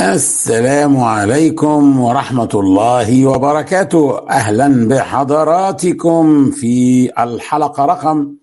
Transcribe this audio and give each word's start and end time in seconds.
السلام 0.00 0.96
عليكم 1.00 2.00
ورحمة 2.00 2.48
الله 2.54 3.26
وبركاته. 3.26 4.28
أهلا 4.30 4.88
بحضراتكم 4.88 6.50
في 6.50 7.10
الحلقة 7.22 7.84
رقم 7.84 8.36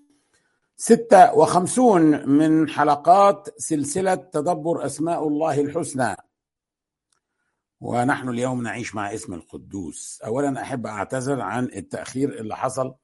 56 0.76 2.28
من 2.28 2.68
حلقات 2.68 3.48
سلسلة 3.58 4.14
تدبر 4.14 4.86
أسماء 4.86 5.28
الله 5.28 5.60
الحسنى. 5.60 6.16
ونحن 7.80 8.28
اليوم 8.28 8.62
نعيش 8.62 8.94
مع 8.94 9.14
اسم 9.14 9.34
القدوس. 9.34 10.20
أولا 10.26 10.62
أحب 10.62 10.86
أعتذر 10.86 11.40
عن 11.40 11.64
التأخير 11.64 12.40
اللي 12.40 12.56
حصل 12.56 12.94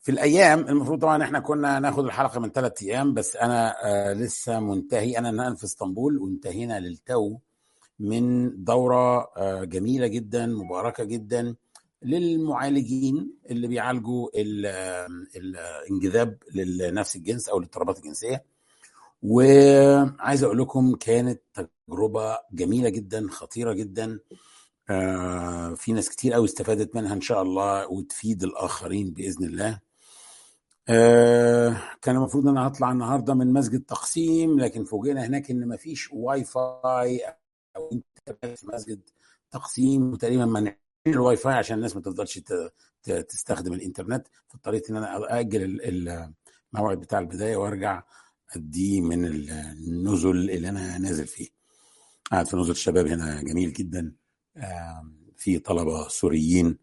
في 0.00 0.10
الأيام. 0.10 0.58
المفروض 0.58 1.00
طبعا 1.00 1.22
إحنا 1.22 1.40
كنا 1.40 1.78
ناخد 1.78 2.04
الحلقة 2.04 2.40
من 2.40 2.50
ثلاثة 2.50 2.86
أيام 2.86 3.14
بس 3.14 3.36
أنا 3.36 3.74
آه 3.84 4.12
لسه 4.12 4.60
منتهي. 4.60 5.18
أنا 5.18 5.30
الآن 5.30 5.54
في 5.54 5.64
إسطنبول 5.64 6.18
وانتهينا 6.18 6.80
للتو. 6.80 7.38
من 8.00 8.52
دورة 8.64 9.28
جميلة 9.64 10.06
جدا 10.06 10.46
مباركة 10.46 11.04
جدا 11.04 11.54
للمعالجين 12.02 13.30
اللي 13.50 13.66
بيعالجوا 13.68 14.28
الانجذاب 15.36 16.38
لنفس 16.54 17.16
الجنس 17.16 17.48
أو 17.48 17.58
الاضطرابات 17.58 17.98
الجنسية. 17.98 18.44
وعايز 19.22 20.44
أقول 20.44 20.58
لكم 20.58 20.94
كانت 20.94 21.40
تجربة 21.88 22.38
جميلة 22.52 22.88
جدا 22.88 23.26
خطيرة 23.30 23.72
جدا 23.72 24.18
في 25.76 25.92
ناس 25.92 26.08
كتير 26.08 26.32
قوي 26.32 26.44
استفادت 26.44 26.96
منها 26.96 27.14
إن 27.14 27.20
شاء 27.20 27.42
الله 27.42 27.88
وتفيد 27.92 28.42
الآخرين 28.44 29.10
بإذن 29.10 29.44
الله. 29.44 29.80
كان 32.02 32.16
المفروض 32.16 32.46
إن 32.48 32.56
أنا 32.58 32.66
هطلع 32.66 32.92
النهارده 32.92 33.34
من 33.34 33.52
مسجد 33.52 33.82
تقسيم 33.82 34.60
لكن 34.60 34.84
فوجئنا 34.84 35.26
هناك 35.26 35.50
إن 35.50 35.68
مفيش 35.68 36.12
واي 36.12 36.44
فاي 36.44 37.20
أو 37.78 37.90
أنت 37.92 38.56
في 38.56 38.66
مسجد 38.66 39.00
تقسيم 39.50 40.12
وتقريبا 40.12 40.44
منعين 40.44 40.76
الواي 41.06 41.36
فاي 41.36 41.54
عشان 41.54 41.76
الناس 41.76 41.96
ما 41.96 42.02
تفضلش 42.02 42.40
تستخدم 43.28 43.72
الإنترنت 43.72 44.26
فاضطريت 44.48 44.90
إن 44.90 44.96
أنا 44.96 45.40
أجل 45.40 45.80
الموعد 46.74 47.00
بتاع 47.00 47.18
البداية 47.18 47.56
وأرجع 47.56 48.02
أديه 48.56 49.00
من 49.00 49.24
النزل 49.26 50.30
اللي 50.30 50.68
أنا 50.68 50.98
نازل 50.98 51.26
فيه. 51.26 51.48
قاعد 52.30 52.46
في 52.48 52.56
نزل 52.56 52.70
الشباب 52.70 53.06
هنا 53.06 53.42
جميل 53.42 53.72
جدا. 53.72 54.12
في 55.36 55.58
طلبة 55.58 56.08
سوريين 56.08 56.78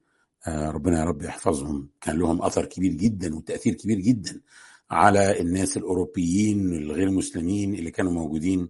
ربنا 0.48 1.00
يا 1.00 1.04
رب 1.06 1.22
يحفظهم. 1.22 1.90
كان 2.02 2.20
لهم 2.20 2.42
أثر 2.42 2.66
كبير 2.66 2.92
جدا 2.94 3.36
وتأثير 3.36 3.74
كبير 3.74 4.00
جدا 4.00 4.42
على 4.90 5.42
الناس 5.42 5.78
الأوروبيين 5.78 6.74
الغير 6.74 7.12
مسلمين 7.12 7.76
اللي 7.76 7.92
كانوا 7.92 8.12
موجودين 8.12 8.60
آه 8.62 8.70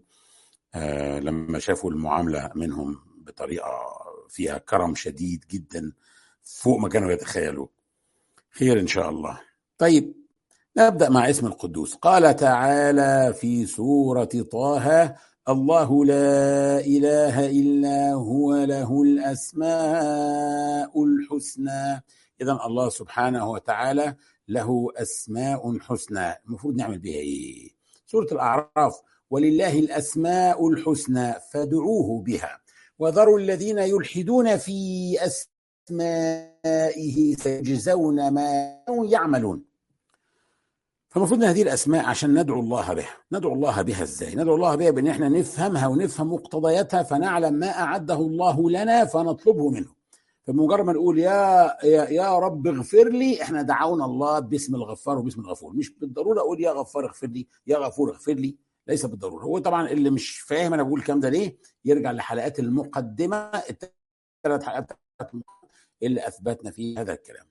لما 1.19 1.59
شافوا 1.59 1.91
المعاملة 1.91 2.51
منهم 2.55 2.99
بطريقة 3.17 3.71
فيها 4.29 4.57
كرم 4.57 4.95
شديد 4.95 5.45
جدا 5.51 5.91
فوق 6.43 6.77
ما 6.77 6.89
كانوا 6.89 7.11
يتخيلوا. 7.11 7.67
خير 8.51 8.79
إن 8.79 8.87
شاء 8.87 9.09
الله. 9.09 9.39
طيب 9.77 10.15
نبدأ 10.77 11.09
مع 11.09 11.29
اسم 11.29 11.47
القدوس. 11.47 11.95
قال 11.95 12.35
تعالى 12.35 13.33
في 13.33 13.65
سورة 13.65 14.29
طه 14.51 15.15
الله 15.49 16.05
لا 16.05 16.79
إله 16.79 17.45
إلا 17.49 18.13
هو 18.13 18.55
له 18.55 19.03
الأسماء 19.03 20.23
الحسنى. 21.03 22.03
إذا 22.41 22.59
الله 22.65 22.89
سبحانه 22.89 23.49
وتعالى 23.49 24.15
له 24.47 24.87
أسماء 24.95 25.79
حسنى. 25.79 26.33
المفروض 26.47 26.75
نعمل 26.75 26.99
بها 26.99 27.19
إيه؟ 27.19 27.69
سورة 28.05 28.27
الأعراف. 28.31 29.01
ولله 29.29 29.79
الأسماء 29.79 30.67
الحسنى 30.67 31.33
فادعوه 31.53 32.21
بها. 32.21 32.59
وذروا 32.99 33.39
الذين 33.39 33.77
يلحدون 33.77 34.57
في 34.57 35.17
أسمائه 35.89 37.35
سيجزون 37.35 38.31
ما 38.31 38.79
يعملون. 39.09 39.63
فالمفروض 41.09 41.43
إن 41.43 41.49
هذه 41.49 41.61
الأسماء 41.61 42.05
عشان 42.05 42.39
ندعو 42.39 42.59
الله 42.59 42.93
بها. 42.93 43.17
ندعو 43.31 43.53
الله 43.53 43.81
بها 43.81 44.03
إزاي؟ 44.03 44.35
ندعو 44.35 44.55
الله 44.55 44.75
بها 44.75 44.91
بإن 44.91 45.07
إحنا 45.07 45.29
نفهمها 45.29 45.87
ونفهم 45.87 46.33
مقتضياتها 46.33 47.03
فنعلم 47.03 47.53
ما 47.53 47.69
أعده 47.69 48.15
الله 48.15 48.69
لنا 48.69 49.05
فنطلبه 49.05 49.69
منه. 49.69 49.95
فبمجرد 50.43 50.85
ما 50.85 50.93
نقول 50.93 51.19
يا, 51.19 51.77
يا 51.83 52.09
يا 52.09 52.39
رب 52.39 52.67
اغفر 52.67 53.09
لي 53.09 53.41
إحنا 53.41 53.61
دعونا 53.61 54.05
الله 54.05 54.39
باسم 54.39 54.75
الغفار 54.75 55.17
وباسم 55.17 55.41
الغفور. 55.41 55.73
مش 55.73 55.89
بالضرورة 55.89 56.39
أقول 56.39 56.61
يا 56.61 56.71
غفار 56.71 57.05
اغفر 57.05 57.27
لي 57.27 57.47
يا 57.67 57.77
غفور 57.77 58.09
اغفر 58.09 58.33
لي. 58.33 58.64
ليس 58.87 59.05
بالضرورة. 59.05 59.43
هو 59.43 59.59
طبعا 59.59 59.87
اللي 59.89 60.09
مش 60.09 60.39
فاهم 60.39 60.73
أنا 60.73 60.83
بقول 60.83 60.99
الكلام 60.99 61.19
ده 61.19 61.29
ليه؟ 61.29 61.57
يرجع 61.85 62.11
لحلقات 62.11 62.59
المقدمة 62.59 63.37
الثلاث 63.69 64.63
حلقات 64.63 64.91
اللي 66.03 66.27
أثبتنا 66.27 66.71
فيه 66.71 67.01
هذا 67.01 67.13
الكلام. 67.13 67.45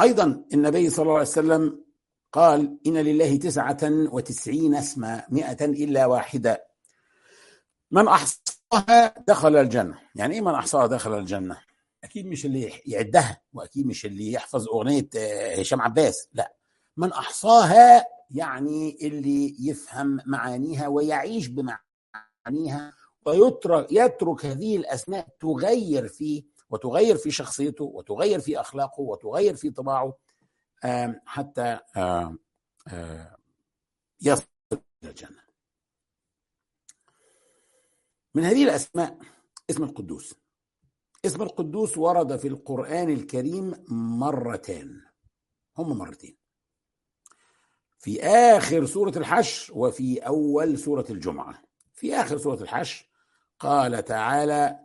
أيضا 0.00 0.44
النبي 0.54 0.90
صلى 0.90 1.02
الله 1.02 1.12
عليه 1.14 1.22
وسلم 1.22 1.84
قال 2.32 2.78
إن 2.86 2.96
لله 2.98 3.36
تسعة 3.36 3.78
وتسعين 3.82 4.74
اسما 4.74 5.24
مئة 5.28 5.64
إلا 5.64 6.06
واحدة. 6.06 6.68
من 7.90 8.08
أحصاها 8.08 9.14
دخل 9.28 9.56
الجنة. 9.56 9.98
يعني 10.14 10.34
إيه 10.34 10.40
من 10.40 10.54
أحصاها 10.54 10.86
دخل 10.86 11.18
الجنة؟ 11.18 11.60
أكيد 12.04 12.26
مش 12.26 12.46
اللي 12.46 12.72
يعدها 12.86 13.40
وأكيد 13.52 13.86
مش 13.86 14.06
اللي 14.06 14.32
يحفظ 14.32 14.68
أغنية 14.68 15.08
هشام 15.58 15.80
عباس. 15.82 16.28
لا. 16.32 16.54
من 16.96 17.12
أحصاها 17.12 18.04
يعني 18.30 18.98
اللي 19.06 19.56
يفهم 19.68 20.20
معانيها 20.26 20.88
ويعيش 20.88 21.46
بمعانيها 21.46 22.92
ويترك 23.26 23.92
يترك 23.92 24.46
هذه 24.46 24.76
الأسماء 24.76 25.28
تغير 25.40 26.08
فيه 26.08 26.42
وتغير 26.70 27.16
في 27.16 27.30
شخصيته 27.30 27.84
وتغير 27.84 28.40
في 28.40 28.60
أخلاقه 28.60 29.00
وتغير 29.00 29.54
في 29.54 29.70
طباعه 29.70 30.14
حتى 31.24 31.78
يصل 34.20 34.46
إلى 34.72 35.10
الجنة. 35.10 35.42
من 38.34 38.44
هذه 38.44 38.64
الأسماء 38.64 39.18
اسم 39.70 39.84
القدوس. 39.84 40.34
اسم 41.24 41.42
القدوس 41.42 41.98
ورد 41.98 42.36
في 42.36 42.48
القرآن 42.48 43.10
الكريم 43.10 43.84
مرتين. 44.18 45.04
هم 45.78 45.98
مرتين. 45.98 46.36
في 47.98 48.22
آخر 48.22 48.86
سورة 48.86 49.18
الحشر 49.18 49.72
وفي 49.78 50.18
أول 50.18 50.78
سورة 50.78 51.04
الجمعة. 51.10 51.62
في 51.94 52.14
آخر 52.14 52.38
سورة 52.38 52.62
الحشر 52.62 53.08
قال 53.60 54.04
تعالى 54.04 54.78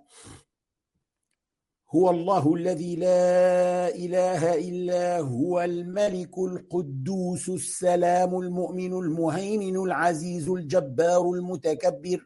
هو 1.95 2.09
الله 2.09 2.55
الذي 2.55 2.95
لا 2.95 3.95
إله 3.95 4.53
إلا 4.55 5.19
هو 5.19 5.61
الملك 5.61 6.37
القدوس 6.37 7.49
السلام 7.49 8.39
المؤمن 8.39 8.93
المهيمن 8.93 9.75
العزيز 9.77 10.49
الجبار 10.49 11.31
المتكبر. 11.31 12.25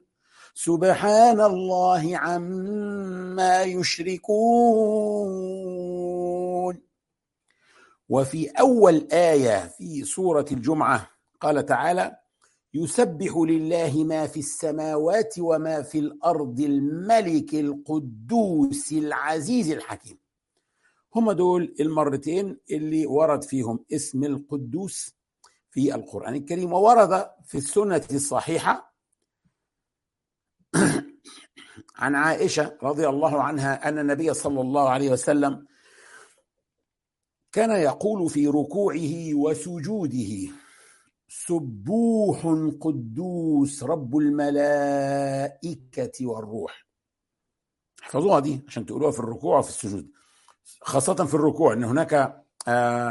سبحان 0.53 1.41
الله 1.41 2.17
عما 2.17 3.63
يشركون. 3.63 5.27
وفي 8.09 8.47
أول 8.49 9.07
آية 9.11 9.67
في 9.67 10.03
سورة 10.03 10.45
الجمعة 10.51 11.09
قال 11.41 11.65
تعالى 11.65 12.17
يسبح 12.73 13.37
لله 13.37 14.03
ما 14.03 14.27
في 14.27 14.39
السماوات 14.39 15.35
وما 15.39 15.81
في 15.81 15.99
الأرض 15.99 16.59
الملك 16.59 17.55
القدوس 17.55 18.91
العزيز 18.91 19.71
الحكيم. 19.71 20.17
هم 21.15 21.31
دول 21.31 21.75
المرتين 21.79 22.59
اللي 22.71 23.05
ورد 23.05 23.43
فيهم 23.43 23.85
اسم 23.93 24.23
القدوس 24.23 25.15
في 25.69 25.95
القرآن 25.95 26.35
الكريم 26.35 26.73
وورد 26.73 27.29
في 27.45 27.57
السنة 27.57 28.05
الصحيحة. 28.11 28.93
عن 31.95 32.15
عائشة 32.15 32.77
رضي 32.83 33.07
الله 33.07 33.43
عنها 33.43 33.89
أن 33.89 33.99
النبي 33.99 34.33
صلى 34.33 34.61
الله 34.61 34.89
عليه 34.89 35.09
وسلم 35.11 35.65
كان 37.51 37.71
يقول 37.71 38.29
في 38.29 38.47
ركوعه 38.47 39.33
وسجوده 39.33 40.51
سبوح 41.27 42.45
قدوس 42.81 43.83
رب 43.83 44.17
الملائكة 44.17 46.11
والروح. 46.27 46.87
احفظوها 48.03 48.39
دي 48.39 48.61
عشان 48.67 48.85
تقولوها 48.85 49.11
في 49.11 49.19
الركوع 49.19 49.59
وفي 49.59 49.69
السجود. 49.69 50.11
خاصة 50.81 51.13
في 51.25 51.33
الركوع 51.33 51.73
إن 51.73 51.83
هناك 51.83 52.43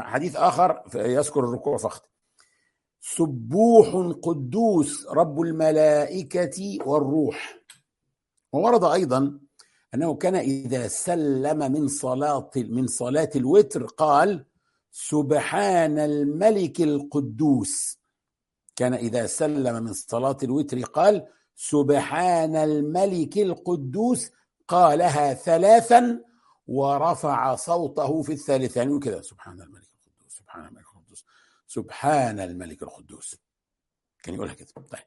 حديث 0.05 0.37
آخر 0.37 0.83
يذكر 0.95 1.41
الركوع 1.41 1.77
فقط. 1.77 2.09
سبوح 3.01 4.17
قدوس 4.23 5.07
رب 5.07 5.41
الملائكة 5.41 6.79
والروح. 6.87 7.61
وورد 8.53 8.85
أيضا 8.85 9.39
أنه 9.95 10.15
كان 10.15 10.35
إذا 10.35 10.89
سلم 10.89 11.73
من 11.73 11.89
صلاة 11.89 12.51
من 12.57 12.87
صلاة 12.87 13.31
الوتر 13.37 13.87
قال 13.87 14.47
سبحان 14.91 15.99
الملك 15.99 16.81
القدوس. 16.81 17.99
كان 18.77 18.95
إذا 18.95 19.27
سلم 19.27 19.85
من 19.85 19.93
صلاة 19.93 20.37
الوتر 20.43 20.81
قال 20.81 21.27
سبحان 21.55 22.57
الملك 22.57 23.39
القدوس. 23.39 24.31
قالها 24.69 25.35
ثلاثا 25.35 26.21
ورفع 26.67 27.55
صوته 27.55 28.23
في 28.23 28.33
الثالث 28.33 28.77
يعني 28.77 29.01
كده؟ 29.01 29.23
سبحان 29.23 29.61
الملك 29.61 29.89
القدوس 30.07 30.37
سبحان 30.39 30.67
الملك 30.67 30.85
القدوس 30.97 31.25
سبحان 31.67 32.41
الملك 32.41 32.83
القدوس. 32.83 33.37
كان 34.23 34.35
يقولها 34.35 34.55
كده. 34.55 34.69
طيب. 34.75 35.03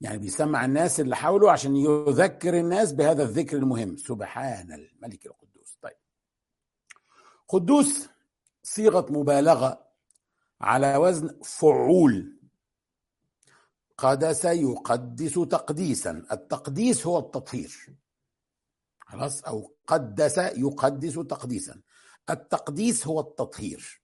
يعني 0.00 0.18
بيسمع 0.18 0.64
الناس 0.64 1.00
اللي 1.00 1.16
حوله 1.16 1.52
عشان 1.52 1.76
يذكر 1.76 2.60
الناس 2.60 2.92
بهذا 2.92 3.22
الذكر 3.22 3.56
المهم. 3.56 3.96
سبحان 3.96 4.72
الملك 4.72 5.26
القدوس. 5.26 5.78
طيب. 5.82 5.96
قدوس 7.48 8.08
صيغة 8.62 9.06
مبالغة 9.12 9.86
على 10.60 10.96
وزن 10.96 11.40
فعول. 11.44 12.40
قدس 13.98 14.44
يقدس 14.44 15.34
تقديسا. 15.34 16.26
التقديس 16.32 17.06
هو 17.06 17.18
التطهير. 17.18 17.96
خلاص؟ 19.00 19.44
أو 19.44 19.74
قدس 19.86 20.38
يقدس 20.38 21.14
تقديسا. 21.14 21.80
التقديس 22.30 23.06
هو 23.06 23.20
التطهير. 23.20 24.02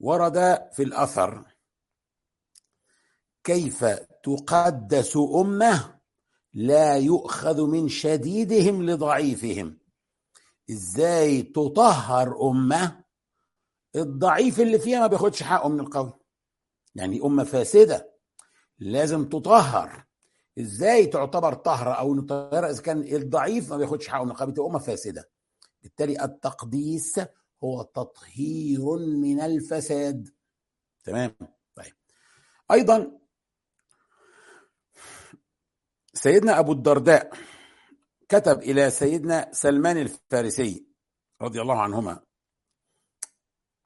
ورد 0.00 0.68
في 0.72 0.82
الأثر 0.82 1.44
كيف 3.44 3.84
تقدس 4.22 5.16
أمة 5.16 6.00
لا 6.54 6.96
يؤخذ 6.96 7.66
من 7.66 7.88
شديدهم 7.88 8.82
لضعيفهم؟ 8.90 9.78
إزاي 10.70 11.42
تطهر 11.42 12.50
أمة 12.50 13.04
الضعيف 13.96 14.60
اللي 14.60 14.78
فيها 14.78 15.00
ما 15.00 15.06
بياخدش 15.06 15.42
حقه 15.42 15.68
من 15.68 15.80
القوي؟ 15.80 16.12
يعني 16.94 17.20
أمة 17.24 17.44
فاسدة 17.44 18.12
لازم 18.78 19.28
تطهر. 19.28 20.04
إزاي 20.58 21.06
تعتبر 21.06 21.54
طهره 21.54 21.90
أو 21.90 22.14
نطهرها 22.14 22.70
إذا 22.70 22.82
كان 22.82 23.02
الضعيف 23.02 23.70
ما 23.70 23.76
بياخدش 23.76 24.08
حقه 24.08 24.24
من 24.24 24.30
القوي 24.30 24.68
أمة 24.68 24.78
فاسدة. 24.78 25.30
بالتالي 25.82 26.24
التقديس 26.24 27.20
هو 27.64 27.82
تطهير 27.82 28.96
من 28.98 29.40
الفساد. 29.40 30.28
تمام؟ 31.04 31.34
طيب. 31.74 31.92
أيضا 32.70 33.19
سيدنا 36.22 36.58
أبو 36.58 36.72
الدرداء 36.72 37.32
كتب 38.28 38.62
إلى 38.62 38.90
سيدنا 38.90 39.48
سلمان 39.52 39.96
الفارسي 39.96 40.86
رضي 41.42 41.60
الله 41.60 41.82
عنهما 41.82 42.20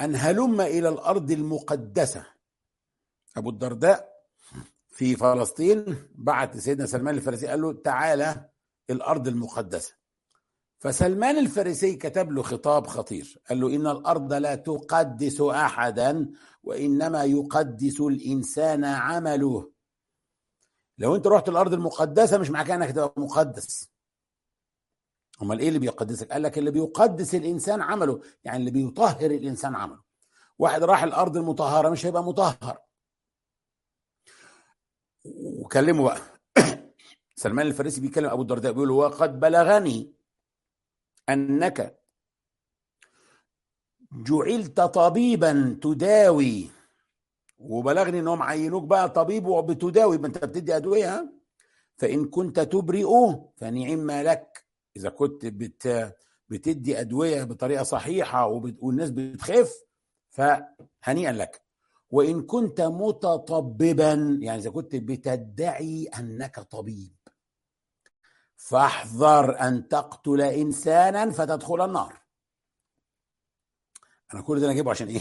أن 0.00 0.16
هلم 0.16 0.60
إلى 0.60 0.88
الأرض 0.88 1.30
المقدسة. 1.30 2.26
أبو 3.36 3.50
الدرداء 3.50 4.08
في 4.88 5.16
فلسطين 5.16 6.08
بعت 6.14 6.56
سيدنا 6.56 6.86
سلمان 6.86 7.14
الفارسي 7.14 7.46
قال 7.46 7.62
له 7.62 7.72
تعالى 7.72 8.50
الأرض 8.90 9.28
المقدسة. 9.28 9.94
فسلمان 10.78 11.38
الفارسي 11.38 11.96
كتب 11.96 12.32
له 12.32 12.42
خطاب 12.42 12.86
خطير 12.86 13.38
قال 13.48 13.60
له 13.60 13.74
إن 13.74 13.86
الأرض 13.86 14.32
لا 14.32 14.54
تقدس 14.54 15.40
احدا 15.40 16.30
وإنما 16.62 17.24
يقدس 17.24 18.00
الإنسان 18.00 18.84
عمله. 18.84 19.73
لو 20.98 21.16
انت 21.16 21.26
رحت 21.26 21.48
الأرض 21.48 21.72
المقدسة 21.72 22.38
مش 22.38 22.50
معنى 22.50 22.74
انك 22.74 22.90
تبقى 22.90 23.12
مقدس. 23.16 23.90
امال 25.42 25.58
إيه 25.58 25.68
اللي 25.68 25.78
بيقدسك؟ 25.78 26.32
قال 26.32 26.42
لك 26.42 26.58
اللي 26.58 26.70
بيقدس 26.70 27.34
الإنسان 27.34 27.82
عمله 27.82 28.22
يعني 28.44 28.58
اللي 28.58 28.70
بيطهر 28.70 29.30
الإنسان 29.30 29.74
عمله. 29.74 30.02
واحد 30.58 30.82
راح 30.82 31.02
الأرض 31.02 31.36
المطهرة 31.36 31.88
مش 31.90 32.06
هيبقى 32.06 32.24
مطهر. 32.24 32.78
وكلمه 35.24 36.04
بقى. 36.04 36.20
سلمان 37.36 37.66
الفارسي 37.66 38.00
بيكلم 38.00 38.30
أبو 38.30 38.42
الدرداء 38.42 38.72
بيقول 38.72 38.90
وقد 38.90 39.40
بلغني 39.40 40.14
أنك 41.28 42.00
جعلت 44.12 44.80
طبيبا 44.80 45.78
تداوي 45.82 46.70
وبلغني 47.64 48.18
انهم 48.18 48.42
عينوك 48.42 48.84
بقى 48.84 49.10
طبيب 49.10 49.46
وبتداوي. 49.46 50.18
ما 50.18 50.26
انت 50.26 50.44
بتدي 50.44 50.76
ادوية 50.76 51.32
فإن 51.96 52.24
كنت 52.24 52.60
تبرئه 52.60 53.52
فنعم 53.56 54.10
لك. 54.10 54.64
إذا 54.96 55.08
كنت 55.08 55.46
بت 55.46 56.14
بتدي 56.48 57.00
أدوية 57.00 57.44
بطريقة 57.44 57.82
صحيحة 57.82 58.46
والناس 58.80 59.10
بتخف 59.10 59.74
فهنيئا 60.30 61.32
لك. 61.32 61.62
وإن 62.10 62.42
كنت 62.42 62.80
متطببا 62.80 64.12
يعني 64.42 64.60
إذا 64.60 64.70
كنت 64.70 64.96
بتدعي 64.96 66.04
أنك 66.18 66.60
طبيب 66.60 67.14
فاحذر 68.56 69.60
أن 69.60 69.88
تقتل 69.88 70.40
انسانا 70.40 71.30
فتدخل 71.30 71.84
النار. 71.84 72.20
أنا 74.34 74.42
كل 74.42 74.60
ده 74.60 74.66
أنا 74.66 74.74
جايبه 74.74 74.90
عشان 74.90 75.08
إيه؟ 75.08 75.20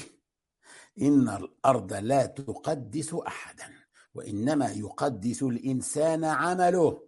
إن 1.01 1.29
الأرض 1.29 1.93
لا 1.93 2.25
تقدس 2.25 3.13
احدا 3.13 3.65
وإنما 4.13 4.71
يقدس 4.71 5.43
الإنسان 5.43 6.23
عمله. 6.23 7.07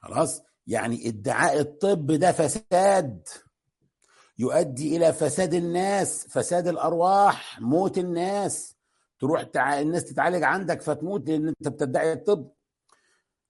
خلاص؟ 0.00 0.42
يعني 0.66 1.08
ادعاء 1.08 1.60
الطب 1.60 2.12
ده 2.12 2.32
فساد. 2.32 3.28
يؤدي 4.38 4.96
إلى 4.96 5.12
فساد 5.12 5.54
الناس 5.54 6.26
فساد 6.28 6.68
الأرواح 6.68 7.60
موت 7.60 7.98
الناس. 7.98 8.76
تروح 9.20 9.42
تع... 9.42 9.80
الناس 9.80 10.04
تتعالج 10.04 10.42
عندك 10.42 10.82
فتموت 10.82 11.28
لأن 11.28 11.48
أنت 11.48 11.68
بتدعي 11.68 12.12
الطب. 12.12 12.50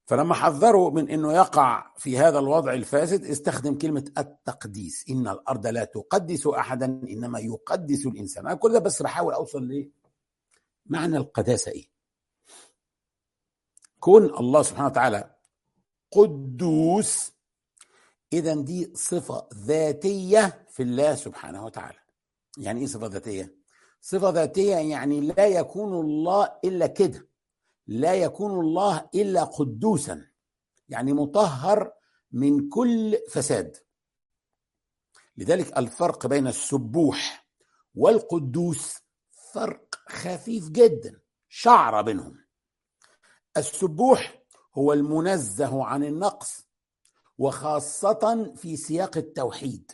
فلما 0.06 0.34
حذروا 0.34 0.90
من 0.90 1.10
إنه 1.10 1.32
يقع 1.32 1.92
في 1.96 2.18
هذا 2.18 2.38
الوضع 2.38 2.72
الفاسد 2.72 3.24
استخدم 3.24 3.78
كلمة 3.78 4.12
التقديس. 4.18 5.04
إن 5.10 5.28
الأرض 5.28 5.66
لا 5.66 5.84
تقدس 5.84 6.46
احدا 6.46 6.86
إنما 6.86 7.38
يقدس 7.38 8.06
الإنسان. 8.06 8.46
أنا 8.46 8.54
كل 8.54 8.72
ده 8.72 8.78
بس 8.78 9.02
بحاول 9.02 9.34
أوصل 9.34 9.62
ليه 9.62 9.90
معنى 10.86 11.16
القداسة 11.16 11.70
إيه؟ 11.72 11.86
كون 14.00 14.24
الله 14.24 14.62
سبحانه 14.62 14.86
وتعالى 14.88 15.34
قدوس 16.12 17.32
إذا 18.32 18.54
دي 18.54 18.92
صفة 18.94 19.48
ذاتية 19.54 20.66
في 20.70 20.82
الله 20.82 21.14
سبحانه 21.14 21.64
وتعالى. 21.64 21.98
يعني 22.58 22.80
إيه 22.80 22.86
صفة 22.86 23.06
ذاتية؟ 23.06 23.54
صفة 24.00 24.30
ذاتية 24.30 24.76
يعني 24.76 25.20
لا 25.20 25.46
يكون 25.46 25.92
الله 26.00 26.52
إلا 26.64 26.86
كده. 26.86 27.28
لا 27.86 28.14
يكون 28.14 28.60
الله 28.60 29.08
إلا 29.14 29.44
قدوسا 29.44 30.26
يعني 30.88 31.12
مطهر 31.12 31.92
من 32.32 32.68
كل 32.68 33.18
فساد. 33.30 33.76
لذلك 35.36 35.78
الفرق 35.78 36.26
بين 36.26 36.46
السبوح 36.46 37.48
والقدوس 37.94 38.98
فرق 39.52 39.94
خفيف 40.08 40.68
جدا 40.68 41.20
شعر 41.48 42.02
بينهم. 42.02 42.44
السبوح 43.56 44.42
هو 44.74 44.92
المنزه 44.92 45.84
عن 45.84 46.04
النقص 46.04 46.68
وخاصة 47.38 48.54
في 48.56 48.76
سياق 48.76 49.16
التوحيد. 49.16 49.92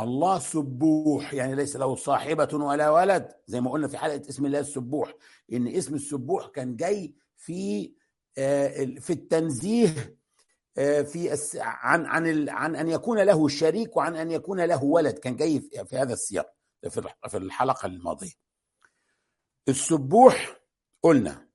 الله 0.00 0.38
سبوح 0.38 1.34
يعني 1.34 1.54
ليس 1.54 1.76
له 1.76 1.96
صاحبة 1.96 2.48
ولا 2.52 2.90
ولد. 2.90 3.32
زي 3.46 3.60
ما 3.60 3.70
قلنا 3.70 3.88
في 3.88 3.98
حلقة 3.98 4.28
اسم 4.28 4.46
الله 4.46 4.58
السبوح 4.58 5.14
إن 5.52 5.68
اسم 5.68 5.94
السبوح 5.94 6.46
كان 6.46 6.76
جاي 6.76 7.14
في 7.36 7.92
في 9.00 9.10
التنزيه 9.10 10.18
في 10.76 11.38
عن 11.60 12.06
عن 12.06 12.48
عن 12.48 12.76
أن 12.76 12.88
يكون 12.88 13.18
له 13.18 13.48
شريك 13.48 13.96
وعن 13.96 14.16
أن 14.16 14.30
يكون 14.30 14.60
له 14.60 14.84
ولد. 14.84 15.18
كان 15.18 15.36
جاي 15.36 15.60
في 15.60 15.96
هذا 15.96 16.12
السياق 16.12 16.54
في 17.28 17.36
الحلقة 17.36 17.86
الماضية. 17.86 18.32
السبوح 19.68 20.60
قلنا 21.02 21.48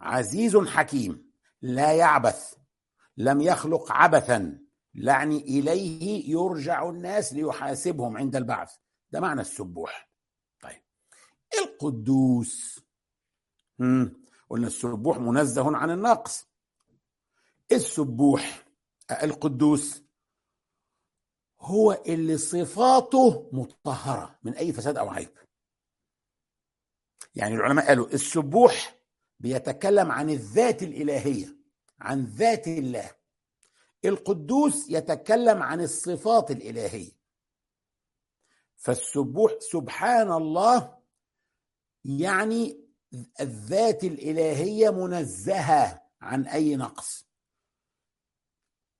عزيز 0.00 0.56
حكيم 0.56 1.30
لا 1.62 1.92
يعبث 1.92 2.54
لم 3.16 3.40
يخلق 3.40 3.92
عبثا. 3.92 4.58
يعني 4.94 5.36
إليه 5.38 6.30
يرجع 6.30 6.88
الناس 6.88 7.32
ليحاسبهم 7.32 8.16
عند 8.16 8.36
البعث. 8.36 8.76
ده 9.10 9.20
معنى 9.20 9.40
السبوح. 9.40 10.10
طيب. 10.60 10.82
القدوس. 11.58 12.80
مم. 13.78 14.22
قلنا 14.50 14.66
السبوح 14.66 15.18
منزه 15.18 15.76
عن 15.76 15.90
النقص. 15.90 16.48
السبوح 17.72 18.64
القدوس 19.22 20.02
هو 21.60 22.02
اللي 22.06 22.38
صفاته 22.38 23.50
مطهرة 23.52 24.38
من 24.42 24.54
أي 24.54 24.72
فساد 24.72 24.96
أو 24.96 25.08
عيب. 25.10 25.30
يعني 27.34 27.54
العلماء 27.54 27.86
قالوا 27.86 28.06
السبوح 28.06 28.98
بيتكلم 29.40 30.12
عن 30.12 30.30
الذات 30.30 30.82
الإلهية 30.82 31.56
عن 32.00 32.24
ذات 32.24 32.68
الله. 32.68 33.17
القدوس 34.04 34.90
يتكلم 34.90 35.62
عن 35.62 35.80
الصفات 35.80 36.50
الإلهية. 36.50 37.12
فالسبوح 38.76 39.52
سبحان 39.60 40.32
الله 40.32 40.98
يعني 42.04 42.80
الذات 43.40 44.04
الإلهية 44.04 44.90
منزهة 44.90 46.02
عن 46.20 46.46
أي 46.46 46.76
نقص. 46.76 47.28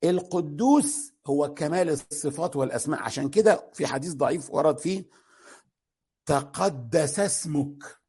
القدوس 0.03 1.13
هو 1.27 1.53
كمال 1.53 1.89
الصفات 1.89 2.55
والأسماء. 2.55 3.01
عشان 3.03 3.29
كده 3.29 3.69
في 3.73 3.87
حديث 3.87 4.13
ضعيف 4.13 4.49
ورد 4.51 4.77
فيه 4.79 5.09
تقدس 6.25 7.19
اسمك 7.19 7.99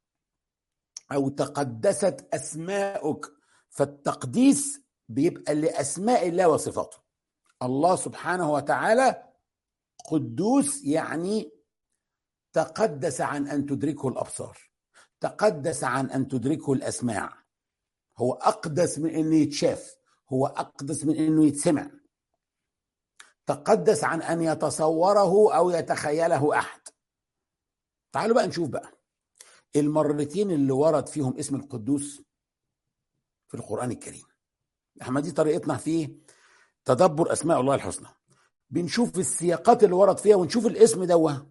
أو 1.13 1.29
تقدست 1.29 2.29
أسماؤك 2.35 3.33
فالتقديس 3.69 4.81
بيبقى 5.11 5.55
لأسماء 5.55 6.29
الله 6.29 6.49
وصفاته. 6.49 6.99
الله 7.63 7.97
سبحانه 7.97 8.53
وتعالى 8.53 9.25
قدوس 10.11 10.85
يعني 10.85 11.53
تقدس 12.53 13.21
عن 13.21 13.49
أن 13.49 13.67
تدركه 13.67 14.09
الأبصار 14.09 14.59
تقدس 15.21 15.85
عن 15.85 16.11
أن 16.11 16.29
تدركه 16.29 16.73
الأسماع. 16.73 17.45
هو 18.19 18.33
أقدس 18.33 18.99
من 18.99 19.11
إنه 19.11 19.37
يتشاف 19.37 19.97
هو 20.33 20.47
أقدس 20.47 21.05
من 21.05 21.17
إنه 21.17 21.47
يتسمع. 21.47 21.91
تقدس 23.47 24.05
عن 24.05 24.23
أن 24.23 24.43
يتصوره 24.43 25.57
أو 25.57 25.71
يتخيله 25.71 26.59
أحد. 26.59 26.81
تعالوا 28.13 28.35
بقى 28.35 28.47
نشوف 28.47 28.69
بقى. 28.69 28.93
المرتين 29.77 30.51
اللي 30.51 30.73
ورد 30.73 31.09
فيهم 31.09 31.39
اسم 31.39 31.57
القدوس 31.57 32.23
في 33.49 33.55
القرآن 33.57 33.91
الكريم. 33.91 34.30
إحنا 35.03 35.21
دي 35.21 35.33
طريقتنا 35.33 35.77
في 35.77 36.17
تدبر 36.85 37.33
أسماء 37.33 37.61
الله 37.61 37.75
الحسنى. 37.75 38.09
بنشوف 38.71 39.19
السياقات 39.19 39.85
اللي 39.85 39.95
ورد 39.95 40.19
فيها 40.19 40.37
ونشوف 40.37 40.67
الاسم 40.67 41.05
ده 41.05 41.47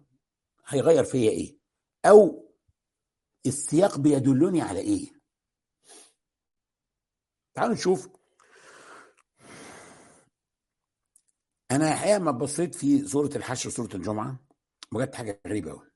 هيغير 0.66 1.04
فيا 1.04 1.30
إيه؟ 1.30 1.58
أو 2.04 2.50
السياق 3.46 3.98
بيدلني 3.98 4.62
على 4.62 4.80
إيه؟ 4.80 5.12
تعالوا 7.54 7.74
نشوف. 7.74 8.08
أنا 11.70 11.92
الحقيقة 11.92 12.18
ما 12.18 12.30
بصيت 12.30 12.74
في 12.74 13.06
سورة 13.08 13.30
الحشر 13.36 13.68
وسورة 13.68 13.96
الجمعة 13.96 14.40
وجدت 14.92 15.14
حاجة 15.14 15.40
غريبة 15.46 15.70
قوي 15.70 15.90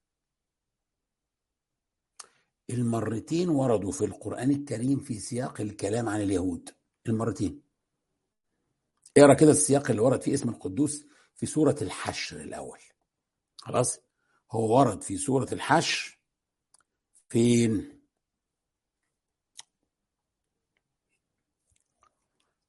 المرتين 2.70 3.48
وردوا 3.48 3.92
في 3.92 4.04
القرآن 4.04 4.50
الكريم 4.50 5.00
في 5.00 5.18
سياق 5.18 5.60
الكلام 5.60 6.08
عن 6.08 6.20
اليهود. 6.20 6.70
المرتين. 7.14 7.62
اقرأ 9.16 9.34
كده 9.34 9.50
السياق 9.50 9.90
اللي 9.90 10.02
ورد 10.02 10.20
فيه 10.22 10.34
اسم 10.34 10.48
القدوس 10.48 11.04
في 11.34 11.46
سورة 11.46 11.76
الحشر 11.82 12.40
الأول. 12.40 12.78
خلاص؟ 13.56 14.00
هو 14.52 14.78
ورد 14.78 15.02
في 15.02 15.16
سورة 15.18 15.48
الحشر 15.52 16.18
فين؟ 17.28 18.00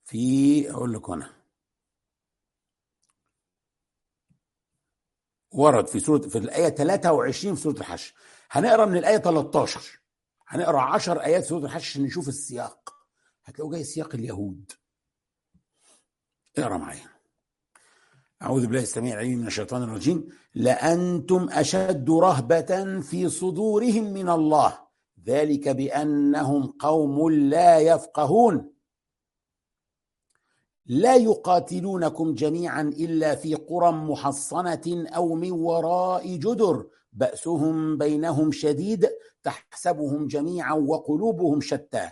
في 0.06 0.72
أقول 0.72 0.94
لك 0.94 1.10
هنا 1.10 1.34
ورد 5.52 5.88
في 5.88 6.00
سورة 6.00 6.28
في 6.28 6.38
الآية 6.38 6.70
23 6.70 7.56
في 7.56 7.62
سورة 7.62 7.78
الحشر. 7.80 8.14
هنقرأ 8.52 8.86
من 8.86 8.98
الآية 8.98 9.18
13 9.18 10.00
هنقرأ 10.48 10.82
10 10.82 11.24
آيات 11.24 11.44
سورة 11.44 11.66
الحشر 11.66 11.86
عشان 11.90 12.04
نشوف 12.04 12.28
السياق. 12.28 12.95
هتلاقوا 13.46 13.72
جاي 13.74 13.84
سياق 13.84 14.16
اليهود. 14.16 14.72
اقرأ 16.58 16.78
معايا. 16.78 17.10
أعوذ 18.42 18.66
بالله 18.68 18.82
السميع 18.82 19.14
العليم 19.14 19.40
من 19.40 19.48
الشيطان 19.48 19.84
الرجيم. 19.84 20.30
لأنتم 20.56 21.50
أشد 21.52 22.10
رهبة 22.10 23.02
في 23.02 23.30
صدورهم 23.30 24.14
من 24.14 24.30
الله. 24.30 24.80
ذلك 25.26 25.70
بأنهم 25.70 26.66
قوم 26.80 27.30
لا 27.30 27.80
يفقهون. 27.80 28.74
لا 30.86 31.16
يقاتلونكم 31.16 32.34
جميعا 32.34 32.82
إلا 32.82 33.36
في 33.36 33.56
قرى 33.56 33.92
محصنة 33.92 35.06
أو 35.16 35.36
من 35.36 35.52
وراء 35.52 36.36
جدر. 36.36 36.88
بأسهم 37.14 37.98
بينهم 37.98 38.52
شديد. 38.52 39.10
تحسبهم 39.44 40.28
جميعا 40.28 40.74
وقلوبهم 40.74 41.62
شتى. 41.62 42.12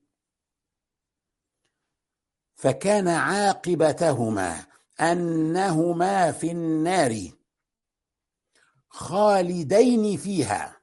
فكان 2.61 3.07
عاقبتهما 3.07 4.55
أنهما 4.99 6.31
في 6.31 6.51
النار 6.51 7.13
خالدين 8.89 10.17
فيها. 10.17 10.77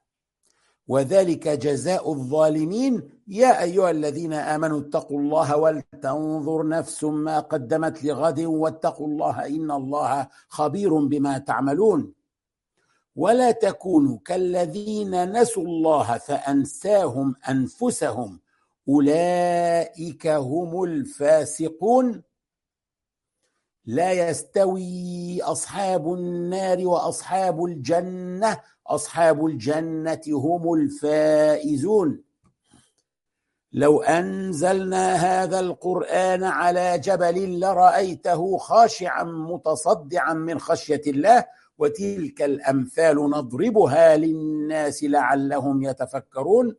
وذلك 0.89 1.49
جزاء 1.49 2.13
الظالمين. 2.13 3.11
يا 3.29 3.63
أيها 3.63 3.91
الذين 3.91 4.33
آمنوا 4.33 4.81
اتقوا 4.81 5.21
الله 5.21 5.57
ولتنظر 5.57 6.69
نفس 6.69 7.05
ما 7.05 7.41
قدمت 7.41 8.05
لغد 8.05 8.41
واتقوا 8.41 9.07
الله 9.07 9.47
إن 9.47 9.71
الله 9.71 10.29
خبير 10.49 10.95
بما 10.95 11.39
تعملون. 11.39 12.15
ولا 13.17 13.51
تكونوا 13.51 14.19
كالذين 14.25 15.33
نسوا 15.41 15.65
الله 15.65 16.19
فأنساهم 16.19 17.35
أنفسهم 17.49 18.41
أولئك 18.89 20.27
هم 20.27 20.85
الفاسقون. 20.85 22.23
لا 23.85 24.13
يستوي 24.13 25.43
أصحاب 25.43 26.13
النار 26.13 26.87
وأصحاب 26.87 27.65
الجنة. 27.65 28.61
أصحاب 28.87 29.47
الجنة 29.47 30.21
هم 30.29 30.75
الفائزون. 30.75 32.23
لو 33.73 34.03
أنزلنا 34.03 35.15
هذا 35.15 35.61
القرآن 35.61 36.45
على 36.45 36.99
جبل 36.99 37.61
لرأيته 37.61 38.57
خاشعا 38.57 39.25
متصدعا 39.25 40.33
من 40.33 40.59
خشية 40.59 41.03
الله 41.07 41.45
وتلك 41.79 42.43
الأمثال 42.43 43.17
نضربها 43.17 44.17
للناس 44.17 45.05
لعلهم 45.05 45.83
يتفكرون. 45.83 46.77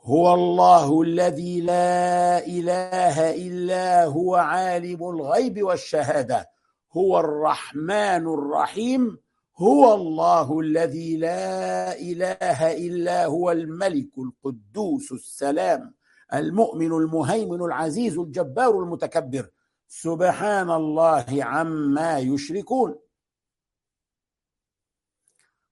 هو 0.00 0.34
الله 0.34 1.02
الذي 1.02 1.60
لا 1.60 2.46
إله 2.46 3.34
إلا 3.34 4.04
هو 4.04 4.34
عالم 4.36 5.02
الغيب 5.10 5.62
والشهادة. 5.62 6.50
هو 6.92 7.20
الرحمن 7.20 8.26
الرحيم. 8.26 9.18
هو 9.56 9.94
الله 9.94 10.60
الذي 10.60 11.16
لا 11.16 11.98
إله 11.98 12.72
إلا 12.86 13.26
هو 13.26 13.50
الملك 13.50 14.18
القدوس 14.18 15.12
السلام 15.12 15.94
المؤمن 16.34 16.92
المهيمن 16.92 17.62
العزيز 17.62 18.18
الجبار 18.18 18.70
المتكبر. 18.70 19.50
سبحان 19.88 20.70
الله 20.70 21.26
عما 21.44 22.18
يشركون. 22.18 22.98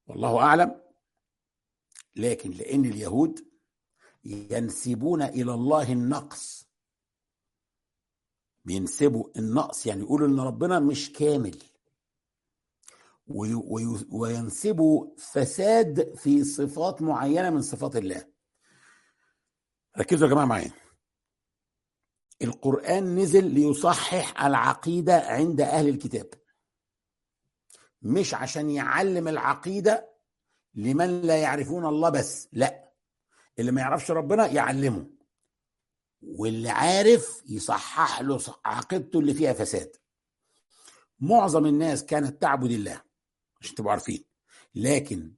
والله 0.06 0.38
أعلم. 0.38 0.80
لكن 2.16 2.50
لأن 2.50 2.84
اليهود 2.84 3.55
ينسبون 4.50 5.22
إلى 5.22 5.54
الله 5.54 5.92
النقص. 5.92 6.68
بينسبوا 8.64 9.28
النقص 9.36 9.86
يعني 9.86 10.00
يقولوا 10.00 10.28
إن 10.28 10.40
ربنا 10.40 10.80
مش 10.80 11.12
كامل. 11.12 11.58
وينسبوا 14.10 15.16
فساد 15.18 16.14
في 16.16 16.44
صفات 16.44 17.02
معينة 17.02 17.50
من 17.50 17.62
صفات 17.62 17.96
الله. 17.96 18.28
ركزوا 19.98 20.28
يا 20.28 20.32
جماعة 20.32 20.44
معايا. 20.44 20.70
القرآن 22.42 23.18
نزل 23.18 23.44
ليصحح 23.44 24.44
العقيدة 24.44 25.14
عند 25.26 25.60
أهل 25.60 25.88
الكتاب. 25.88 26.26
مش 28.02 28.34
عشان 28.34 28.70
يعلم 28.70 29.28
العقيدة 29.28 30.16
لمن 30.74 31.20
لا 31.22 31.36
يعرفون 31.36 31.86
الله 31.86 32.08
بس 32.10 32.48
لا. 32.52 32.85
اللي 33.58 33.72
ما 33.72 33.80
يعرفش 33.80 34.10
ربنا 34.10 34.46
يعلمه. 34.46 35.06
واللي 36.22 36.70
عارف 36.70 37.42
يصحح 37.48 38.20
له 38.20 38.40
عقيدته 38.64 39.18
اللي 39.18 39.34
فيها 39.34 39.52
فساد. 39.52 39.96
معظم 41.20 41.66
الناس 41.66 42.04
كانت 42.04 42.42
تعبد 42.42 42.70
الله 42.70 43.02
عشان 43.60 43.74
تبقوا 43.74 43.90
عارفين. 43.90 44.24
لكن 44.74 45.34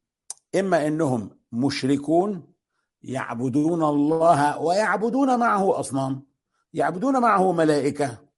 إما 0.55 0.87
إنهم 0.87 1.39
مشركون 1.53 2.53
يعبدون 3.03 3.83
الله 3.83 4.59
ويعبدون 4.59 5.39
معه 5.39 5.81
أصنام 5.81 6.27
يعبدون 6.75 7.21
معه 7.21 7.53
ملائكة 7.53 8.29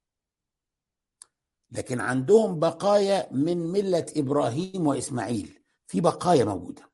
لكن 1.71 2.01
عندهم 2.01 2.59
بقايا 2.59 3.33
من 3.33 3.59
ملة 3.59 4.07
إبراهيم 4.17 4.87
وإسماعيل. 4.87 5.59
في 5.87 6.01
بقايا 6.01 6.45
موجودة. 6.45 6.91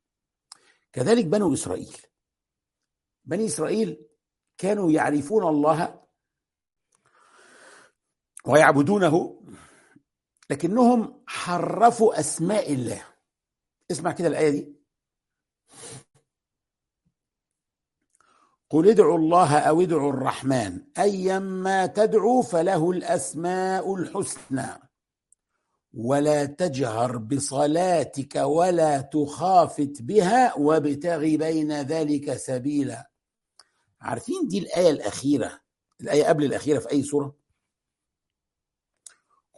كذلك 0.93 1.25
بنو 1.25 1.55
إسرائيل. 1.55 1.97
بني 3.27 3.47
إسرائيل 3.47 4.07
كانوا 4.59 4.91
يعرفون 4.91 5.47
الله 5.49 6.03
ويعبدونه 8.47 9.43
لكنهم 10.51 11.23
حرفوا 11.27 12.21
أسماء 12.21 12.73
الله. 12.73 13.03
اسمع 13.91 14.13
كده 14.13 14.29
الآية 14.29 14.51
دي. 14.51 14.77
قل 18.71 18.89
ادعوا 18.89 19.19
الله 19.19 19.59
أو 19.59 19.81
ادعوا 19.81 20.13
الرحمن. 20.13 20.81
ايما 20.99 21.87
تدعوا 21.87 22.43
فله 22.43 22.91
الأسماء 22.91 23.95
الحسنى. 23.95 24.67
ولا 25.95 26.45
تجهر 26.45 27.17
بصلاتك 27.17 28.35
ولا 28.37 29.01
تخافت 29.01 30.03
بها 30.03 30.55
وابتغ 30.55 31.19
بين 31.19 31.73
ذلك 31.73 32.37
سبيلا. 32.37 33.11
عارفين 34.01 34.49
دي 34.49 34.59
الآية 34.59 34.91
الأخيرة 34.91 35.61
الآية 36.01 36.25
قبل 36.25 36.45
الأخيرة 36.45 36.79
في 36.79 36.91
أي 36.91 37.03
سورة؟ 37.03 37.37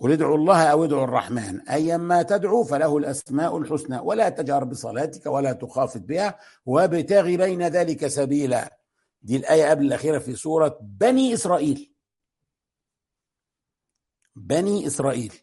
قل 0.00 0.12
ادعوا 0.12 0.37
الله 0.37 0.64
أو 0.64 0.85
ادعوا 0.85 1.04
الرحمن 1.04 1.68
أيما 1.68 2.23
تدعو 2.23 2.64
فله 2.64 2.99
الأسماء 2.99 3.59
الحسنى 3.59 3.99
ولا 3.99 4.28
تجهر 4.28 4.64
بصلاتك 4.64 5.26
ولا 5.26 5.52
تخافت 5.52 6.00
بها 6.00 6.38
وابتغ 6.66 7.23
بين 7.23 7.62
ذلك 7.62 8.07
سبيلا. 8.07 8.78
دي 9.23 9.37
الآية 9.37 9.71
قبل 9.71 9.87
الأخيرة 9.87 10.18
في 10.18 10.37
سورة 10.37 10.78
بني 10.83 11.35
إسرائيل. 11.35 11.95
بني 14.37 14.87
إسرائيل. 14.87 15.35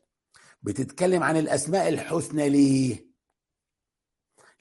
بتتكلم 0.62 1.24
عن 1.24 1.38
الأسماء 1.38 1.90
الحسنى 1.90 2.50
ليه؟ 2.50 3.08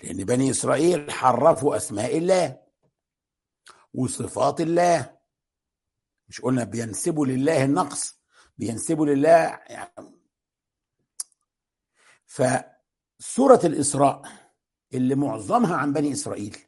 لأن 0.02 0.24
بني 0.24 0.50
إسرائيل 0.50 1.10
حرفوا 1.10 1.76
أسماء 1.76 2.18
الله. 2.18 2.63
وصفات 3.94 4.60
الله. 4.60 5.16
مش 6.28 6.40
قلنا 6.40 6.64
بينسبوا 6.64 7.26
لله 7.26 7.64
النقص 7.64 8.20
بينسبوا 8.58 9.06
لله 9.06 9.60
يعني. 9.68 10.14
فسورة 12.26 13.60
الإسراء 13.64 14.22
اللي 14.94 15.14
معظمها 15.14 15.76
عن 15.76 15.92
بني 15.92 16.12
إسرائيل 16.12 16.58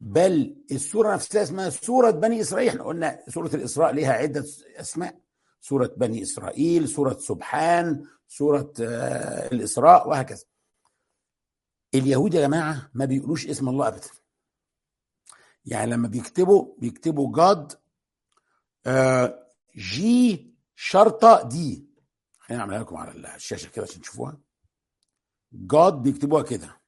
بل 0.00 0.64
السورة 0.70 1.14
نفسها 1.14 1.42
اسمها 1.42 1.70
سورة 1.70 2.10
بني 2.10 2.40
إسرائيل. 2.40 2.68
إحنا 2.68 2.84
قلنا 2.84 3.22
سورة 3.28 3.54
الإسراء 3.54 3.92
لها 3.92 4.12
عدة 4.12 4.44
أسماء. 4.76 5.20
سورة 5.60 5.94
بني 5.96 6.22
إسرائيل 6.22 6.88
سورة 6.88 7.18
سبحان 7.18 8.06
سورة 8.28 8.72
الإسراء 9.52 10.08
وهكذا. 10.08 10.44
اليهود 11.94 12.34
يا 12.34 12.40
جماعة 12.40 12.90
ما 12.94 13.04
بيقولوش 13.04 13.46
اسم 13.46 13.68
الله 13.68 13.88
أبدا. 13.88 14.08
يعني 15.66 15.90
لما 15.90 16.08
بيكتبوا 16.08 16.74
بيكتبوا 16.78 17.36
جاد 17.36 17.72
جي 19.76 20.54
شرطة 20.76 21.48
دي 21.48 21.86
خلينا 22.38 22.62
نعملها 22.64 22.80
لكم 22.82 22.96
على 22.96 23.34
الشاشة 23.36 23.70
كده 23.70 23.84
عشان 23.84 24.00
تشوفوها. 24.02 24.38
جاد 25.52 25.92
بيكتبوها 26.02 26.42
كده. 26.42 26.80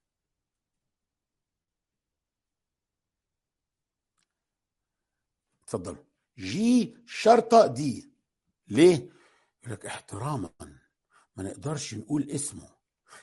اتفضلوا. 5.65 6.05
جي 6.39 6.97
شرطة 7.07 7.67
دي 7.67 8.13
ليه؟ 8.69 8.95
يقول 9.63 9.73
لك 9.73 9.87
احتراما. 9.87 10.51
ما 11.37 11.43
نقدرش 11.45 11.95
نقول 11.95 12.31
اسمه. 12.31 12.69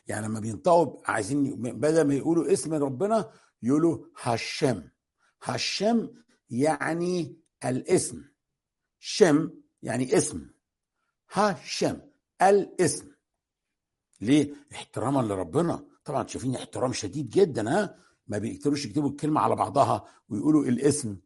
يعني 0.08 0.26
لما 0.28 0.40
بينطقوا 0.40 1.02
عايزين 1.12 1.56
بدل 1.62 2.08
ما 2.08 2.14
يقولوا 2.16 2.54
اسم 2.54 2.74
ربنا 2.74 3.32
يقولوا 3.62 4.06
هشم 4.22 4.90
هشم 5.46 6.10
يعني 6.50 7.38
الاسم. 7.66 8.24
شم 9.00 9.50
يعني 9.82 10.18
اسم. 10.18 10.50
هشم 11.30 12.02
الاسم. 12.42 13.12
ليه؟ 14.22 14.54
احتراما 14.74 15.20
لربنا. 15.22 15.86
طبعا 16.06 16.28
شايفين 16.28 16.56
احترام 16.56 16.94
شديد 16.94 17.30
جدا 17.30 17.70
ها؟ 17.70 18.00
ما 18.28 18.38
بيقدروش 18.38 18.86
يكتبوا 18.86 19.10
الكلمة 19.10 19.42
على 19.42 19.56
بعضها 19.56 20.08
ويقولوا 20.30 20.64
الاسم. 20.66 21.18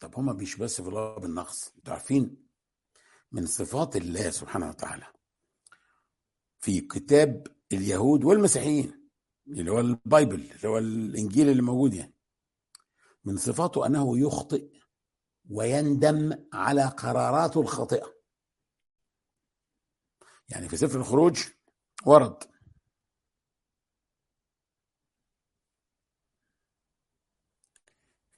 طب 0.00 0.14
هما 0.18 0.32
مش 0.32 0.56
بس 0.56 0.80
في 0.80 0.88
الله 0.88 1.18
بالنقص 1.18 1.72
أنتوا 1.76 1.92
عارفين 1.92 2.48
من 3.32 3.46
صفات 3.46 3.96
الله 3.96 4.30
سبحانه 4.30 4.68
وتعالى 4.68 5.06
في 6.58 6.80
كتاب 6.80 7.46
اليهود 7.72 8.24
والمسيحيين 8.24 9.01
اللي 9.52 9.70
هو 9.72 9.80
البايبل 9.80 10.34
اللي 10.40 10.68
هو 10.68 10.78
الإنجيل 10.78 11.48
اللي 11.48 11.62
موجود 11.62 11.94
يعني. 11.94 12.14
من 13.24 13.36
صفاته 13.36 13.86
أنه 13.86 14.18
يخطئ 14.18 14.70
ويندم 15.50 16.46
على 16.52 16.84
قراراته 16.86 17.60
الخاطئة. 17.60 18.14
يعني 20.48 20.68
في 20.68 20.76
سفر 20.76 20.98
الخروج 21.00 21.42
ورد. 22.06 22.52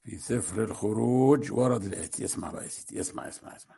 في 0.02 0.18
سفر 0.18 0.64
الخروج 0.64 1.52
ورد 1.52 1.84
الآتي 1.84 2.24
اسمع 2.24 2.50
بقى 2.50 2.64
يا 2.64 2.68
سيدي 2.68 3.00
اسمع 3.00 3.28
اسمع 3.28 3.56
اسمع 3.56 3.76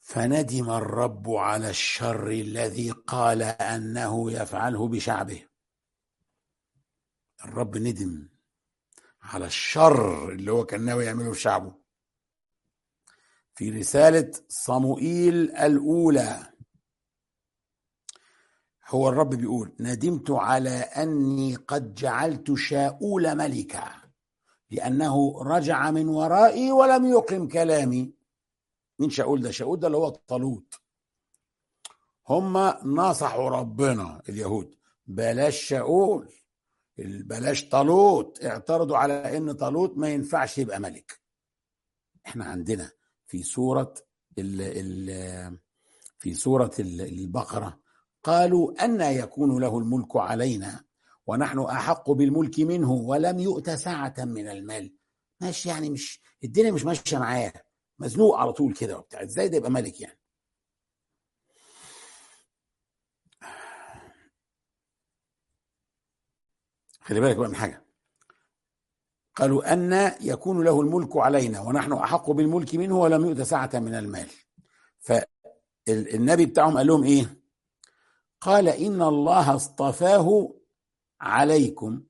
فندم 0.00 0.70
الرب 0.70 1.30
على 1.30 1.70
الشر 1.70 2.30
الذي 2.30 2.90
قال 2.90 3.42
أنه 3.42 4.32
يفعله 4.32 4.88
بشعبه. 4.88 5.47
الرب 7.44 7.76
ندم 7.76 8.28
على 9.22 9.46
الشر 9.46 10.32
اللي 10.32 10.52
هو 10.52 10.64
كان 10.64 10.84
ناوي 10.84 11.04
يعمله 11.04 11.32
في 11.32 11.40
شعبه. 11.40 11.74
في 13.54 13.70
رسالة 13.70 14.32
صموئيل 14.48 15.34
الأولى 15.50 16.52
هو 18.88 19.08
الرب 19.08 19.34
بيقول 19.34 19.72
ندمت 19.80 20.30
على 20.30 20.70
أني 20.70 21.54
قد 21.54 21.94
جعلت 21.94 22.54
شاؤول 22.54 23.34
ملكا 23.36 23.92
لأنه 24.70 25.42
رجع 25.42 25.90
من 25.90 26.08
ورائي 26.08 26.72
ولم 26.72 27.06
يقم 27.06 27.48
كلامي. 27.48 28.12
مين 28.98 29.10
شاؤول 29.10 29.42
ده؟ 29.42 29.50
شاؤول 29.50 29.80
ده 29.80 29.86
اللي 29.86 29.98
هو 29.98 30.08
طالوت. 30.08 30.74
هم 32.28 32.56
نصحوا 32.84 33.50
ربنا 33.50 34.22
اليهود 34.28 34.74
بلاش 35.06 35.62
شاؤول. 35.62 36.37
بلاش 36.98 37.68
طالوت 37.68 38.44
اعترضوا 38.44 38.96
على 38.96 39.36
إن 39.36 39.52
طالوت 39.52 39.96
ما 39.98 40.08
ينفعش 40.08 40.58
يبقى 40.58 40.80
ملك. 40.80 41.20
إحنا 42.26 42.44
عندنا 42.44 42.90
في 43.26 43.42
سورة 43.42 43.94
ال 44.38 44.60
ال 44.60 45.58
في 46.18 46.34
سورة 46.34 46.70
البقرة 46.78 47.80
قالوا 48.24 48.84
أن 48.84 49.00
يكون 49.00 49.60
له 49.60 49.78
الملك 49.78 50.16
علينا 50.16 50.84
ونحن 51.26 51.58
أحق 51.58 52.10
بالملك 52.10 52.60
منه 52.60 52.92
ولم 52.92 53.38
يؤت 53.38 53.70
سعة 53.70 54.14
من 54.18 54.48
المال. 54.48 54.94
ماشي 55.40 55.68
يعني 55.68 55.90
مش 55.90 56.20
الدنيا 56.44 56.70
مش 56.72 56.84
ماشية 56.84 57.18
معاه. 57.18 57.52
مزنوق 57.98 58.36
على 58.36 58.52
طول 58.52 58.72
كده 58.74 58.98
وبتاع. 58.98 59.22
إزاي 59.22 59.48
ده 59.48 59.56
يبقى 59.56 59.70
ملك 59.70 60.00
يعني؟ 60.00 60.17
خلي 67.08 67.20
بالك 67.20 67.36
بقى 67.36 67.48
من 67.48 67.56
حاجة. 67.56 67.84
قالوا 69.36 69.72
أن 69.72 70.12
يكون 70.20 70.64
له 70.64 70.80
الملك 70.80 71.16
علينا 71.16 71.60
ونحن 71.60 71.92
أحق 71.92 72.30
بالملك 72.30 72.74
منه 72.74 72.98
ولم 73.00 73.26
يؤت 73.26 73.42
سعة 73.42 73.70
من 73.74 73.94
المال. 73.94 74.26
فالنبي 74.98 76.46
بتاعهم 76.46 76.76
قال 76.76 76.86
لهم 76.86 77.04
إيه؟ 77.04 77.38
قال 78.40 78.68
إن 78.68 79.02
الله 79.02 79.54
اصطفاه 79.54 80.54
عليكم. 81.20 82.02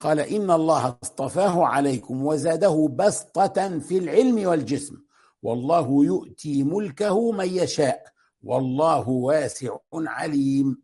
قال 0.00 0.20
إن 0.20 0.50
الله 0.50 0.98
اصطفاه 1.02 1.66
عليكم 1.66 2.26
وزاده 2.26 2.88
بسطة 2.96 3.78
في 3.78 3.98
العلم 3.98 4.48
والجسم. 4.48 5.02
والله 5.42 6.04
يؤتي 6.04 6.62
ملكه 6.62 7.32
من 7.32 7.48
يشاء. 7.48 8.04
والله 8.42 9.08
واسع 9.08 9.76
عليم. 9.94 10.82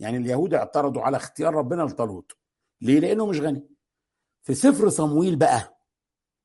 يعني 0.00 0.16
اليهود 0.16 0.54
اعترضوا 0.54 1.02
على 1.02 1.16
اختيار 1.16 1.54
ربنا 1.54 1.82
لطالوت. 1.82 2.32
ليه؟ 2.80 3.00
لأنه 3.00 3.26
مش 3.26 3.40
غني. 3.40 3.68
في 4.42 4.54
سفر 4.54 4.88
صمويل 4.88 5.36
بقى 5.36 5.80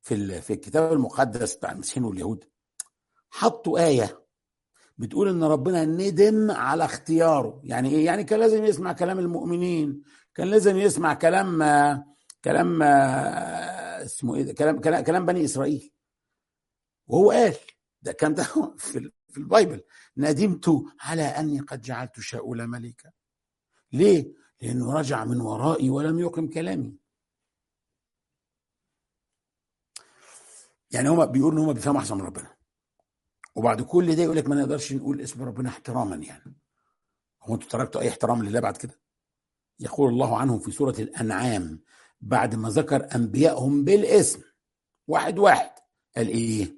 في 0.02 0.42
في 0.42 0.54
الكتاب 0.54 0.94
المقدس 0.94 1.56
بتاع 1.56 1.72
المسيحيين 1.72 2.06
واليهود 2.06 2.46
حطوا 3.30 3.80
آية 3.80 4.26
بتقول 4.98 5.30
إن 5.30 5.44
ربنا 5.44 5.86
ندم 5.86 6.52
على 6.52 6.86
اختياره. 6.86 7.62
يعني 7.64 7.90
إيه؟ 7.90 8.06
يعني 8.06 8.24
كان 8.24 8.40
لازم 8.40 8.66
يسمع 8.66 8.94
كلام 8.94 9.20
المؤمنين 9.20 10.02
كان 10.36 10.48
لازم 10.48 10.78
يسمع 10.78 11.14
كلام 11.14 11.64
كلام 12.44 12.84
اسمه 12.84 14.36
إيه 14.36 14.56
كلام 14.56 14.82
كلام, 14.82 15.04
كلام 15.04 15.26
بني 15.26 15.46
إسرائيل. 15.46 15.92
وهو 17.08 17.32
قال 17.32 17.56
ده 18.02 18.12
كان 18.12 18.34
ده 18.34 18.44
في, 18.78 19.12
في 19.30 19.38
البايبل 19.38 19.82
ندمت 20.18 20.84
على 21.00 21.22
أني 21.24 21.60
قد 21.60 21.82
جعلت 21.82 22.20
شاول 22.20 22.68
ملكا 22.68 23.12
ليه؟ 23.96 24.34
لأنه 24.62 24.94
رجع 24.94 25.26
من 25.26 25.42
ورائي 25.42 25.90
ولم 25.90 26.20
يقم 26.20 26.48
كلامي. 26.48 26.98
يعني 30.92 31.10
هما 31.10 31.26
بيقولوا 31.26 31.60
إن 31.60 31.64
هما 31.64 31.74
بيفهموا 31.74 32.02
أحسن 32.02 32.18
من 32.18 32.22
ربنا. 32.22 32.56
وبعد 33.56 33.82
كل 33.82 34.16
ده 34.16 34.24
يقول 34.24 34.38
لك 34.38 34.48
ما 34.48 34.56
نقدرش 34.56 34.94
نقول 34.94 35.22
اسم 35.22 35.44
ربنا 35.44 35.70
احتراما 35.70 36.16
يعني. 36.16 36.58
هو 37.44 37.56
أنتوا 37.56 37.70
تركتوا 37.70 38.02
أي 38.02 38.10
احترام 38.10 38.44
لله 38.44 38.60
بعد 38.60 38.78
كده؟ 38.78 39.00
يقول 39.80 40.10
الله 40.10 40.38
عنهم 40.38 40.60
في 40.60 40.72
سورة 40.72 40.96
الأنعام 41.00 41.84
بعد 42.22 42.56
ما 42.56 42.70
ذكر 42.70 43.16
انبيائهم 43.16 43.84
بالاسم. 43.84 44.42
واحد 45.08 45.40
واحد. 45.40 45.72
قال 46.16 46.28
إيه؟ 46.28 46.76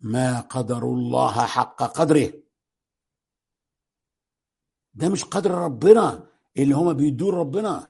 ما 0.00 0.40
قدر 0.40 0.82
الله 0.82 1.46
حق 1.46 1.82
قدره. 1.82 2.32
ده 4.94 5.08
مش 5.08 5.24
قدر 5.24 5.50
ربنا. 5.50 6.27
اللي 6.58 6.74
هما 6.74 6.92
بيدور 6.92 7.34
ربنا 7.34 7.88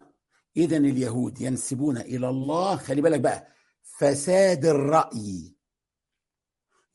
اذا 0.57 0.77
اليهود 0.77 1.41
ينسبون 1.41 1.97
إلى 1.97 2.29
الله. 2.29 2.77
خلي 2.77 3.03
بالك 3.03 3.21
بقى 3.21 3.49
فساد 3.83 4.65
الرأي 4.65 5.55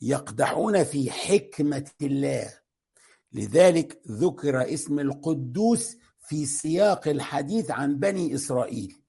يقدحون 0.01 0.83
في 0.83 1.11
حكمة 1.11 1.91
الله. 2.01 2.53
لذلك 3.31 4.01
ذكر 4.07 4.73
اسم 4.73 4.99
القدوس 4.99 5.97
في 6.19 6.45
سياق 6.45 7.07
الحديث 7.07 7.71
عن 7.71 7.99
بني 7.99 8.35
إسرائيل 8.35 9.01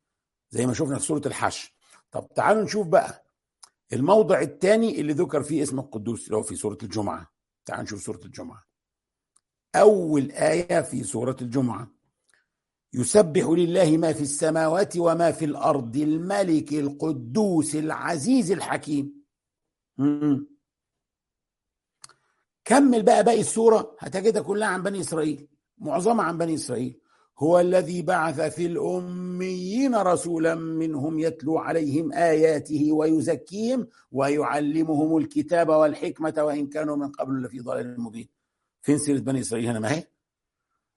زي 0.50 0.66
ما 0.66 0.74
شفنا 0.74 0.98
في 0.98 1.04
سورة 1.04 1.22
الحشر. 1.26 1.72
طب 2.10 2.28
تعالوا 2.34 2.62
نشوف 2.62 2.86
بقى 2.86 3.24
الموضع 3.92 4.40
الثاني 4.40 5.00
اللي 5.00 5.12
ذكر 5.12 5.42
فيه 5.42 5.62
اسم 5.62 5.78
القدوس 5.78 6.26
اللي 6.26 6.36
هو 6.36 6.42
في 6.42 6.56
سورة 6.56 6.78
الجمعة. 6.82 7.32
تعالوا 7.66 7.84
نشوف 7.84 8.02
سورة 8.02 8.20
الجمعة. 8.24 8.64
أول 9.74 10.30
آية 10.32 10.80
في 10.80 11.04
سورة 11.04 11.36
الجمعة. 11.42 11.93
يسبح 12.94 13.46
لله 13.46 13.96
ما 13.96 14.12
في 14.12 14.20
السماوات 14.20 14.96
وما 14.96 15.32
في 15.32 15.44
الأرض 15.44 15.96
الملك 15.96 16.72
القدوس 16.72 17.76
العزيز 17.76 18.52
الحكيم. 18.52 19.24
كمل 22.64 23.02
بقى 23.02 23.24
باقي 23.24 23.40
السورة. 23.40 23.96
هتجدها 23.98 24.42
كلها 24.42 24.68
عن 24.68 24.82
بني 24.82 25.00
إسرائيل. 25.00 25.48
معظمها 25.78 26.24
عن 26.24 26.38
بني 26.38 26.54
إسرائيل. 26.54 27.00
هو 27.38 27.60
الذي 27.60 28.02
بعث 28.02 28.40
في 28.40 28.66
الأميين 28.66 29.94
رسولا 29.94 30.54
منهم 30.54 31.18
يتلو 31.18 31.58
عليهم 31.58 32.12
آياته 32.12 32.92
ويزكيهم 32.92 33.86
ويعلمهم 34.12 35.16
الكتاب 35.16 35.68
والحكمة 35.68 36.34
وإن 36.38 36.66
كانوا 36.66 36.96
من 36.96 37.08
قبل 37.08 37.42
لفي 37.42 37.60
ضلال 37.60 38.00
مبين. 38.00 38.28
فين 38.82 38.98
سيرة 38.98 39.18
بني 39.18 39.40
إسرائيل 39.40 39.66
هنا؟ 39.68 39.80
ما 39.80 39.92
هي؟ 39.92 40.04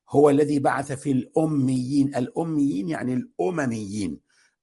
هو 0.09 0.29
الذي 0.29 0.59
بعث 0.59 0.91
في 0.91 1.11
الأميين. 1.11 2.15
الأميين 2.15 2.89
يعني 2.89 3.13
الأمميين. 3.13 4.19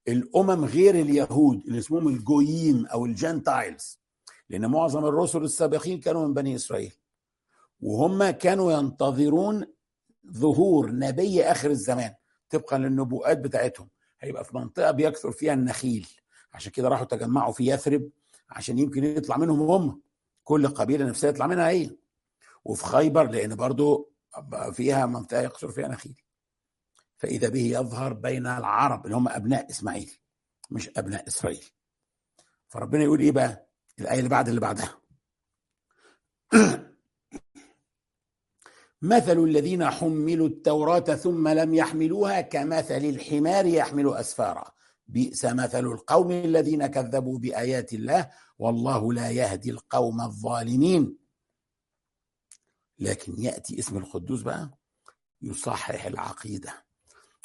الأمم 0.08 0.64
غير 0.64 0.94
اليهود 0.94 1.62
اللي 1.66 1.78
اسمهم 1.78 2.08
الجويين 2.08 2.86
أو 2.86 3.06
الجنتايلز. 3.06 4.00
لأن 4.50 4.70
معظم 4.70 5.04
الرسل 5.04 5.42
السابقين 5.42 6.00
كانوا 6.00 6.26
من 6.26 6.34
بني 6.34 6.54
إسرائيل. 6.54 6.92
وهم 7.80 8.30
كانوا 8.30 8.72
ينتظرون 8.72 9.66
ظهور 10.32 10.92
نبي 10.92 11.42
آخر 11.44 11.70
الزمان 11.70 12.14
طبقا 12.50 12.78
للنبوءات 12.78 13.38
بتاعتهم. 13.38 13.88
هيبقى 14.20 14.44
في 14.44 14.56
منطقة 14.56 14.90
بيكثر 14.90 15.32
فيها 15.32 15.54
النخيل. 15.54 16.08
عشان 16.52 16.72
كده 16.72 16.88
راحوا 16.88 17.06
تجمعوا 17.06 17.52
في 17.52 17.66
يثرب 17.66 18.08
عشان 18.50 18.78
يمكن 18.78 19.04
يطلع 19.04 19.36
منهم 19.36 19.60
هم. 19.62 20.00
كل 20.44 20.68
قبيلة 20.68 21.04
نفسها 21.04 21.30
يطلع 21.30 21.46
منها 21.46 21.68
هي. 21.68 21.90
وفي 22.64 22.84
خيبر 22.84 23.30
لأن 23.30 23.54
برضو 23.54 24.13
فيها 24.72 25.06
منطقة 25.06 25.40
يكثر 25.40 25.68
فيها 25.68 25.88
نخيل. 25.88 26.20
فإذا 27.16 27.48
به 27.48 27.62
يظهر 27.62 28.12
بين 28.12 28.46
العرب 28.46 29.04
اللي 29.04 29.16
هم 29.16 29.28
أبناء 29.28 29.70
إسماعيل 29.70 30.18
مش 30.70 30.90
أبناء 30.96 31.28
إسرائيل. 31.28 31.64
فربنا 32.68 33.04
يقول 33.04 33.20
إيه 33.20 33.32
بقى؟ 33.32 33.68
الآية 34.00 34.18
اللي 34.18 34.28
بعد 34.28 34.48
اللي 34.48 34.60
بعدها. 34.60 35.00
مثل 39.02 39.38
الذين 39.38 39.90
حملوا 39.90 40.48
التوراة 40.48 41.00
ثم 41.00 41.48
لم 41.48 41.74
يحملوها 41.74 42.40
كمثل 42.40 43.04
الحمار 43.04 43.66
يحمل 43.66 44.14
أسفارا. 44.14 44.74
بئس 45.06 45.44
مثل 45.44 45.84
القوم 45.84 46.30
الذين 46.30 46.86
كذبوا 46.86 47.38
بآيات 47.38 47.92
الله 47.92 48.30
والله 48.58 49.12
لا 49.12 49.30
يهدي 49.30 49.70
القوم 49.70 50.20
الظالمين. 50.20 51.23
لكن 52.98 53.40
يأتي 53.42 53.78
اسم 53.78 53.96
القدوس 53.96 54.42
بقى 54.42 54.78
يصحح 55.42 56.04
العقيدة 56.06 56.84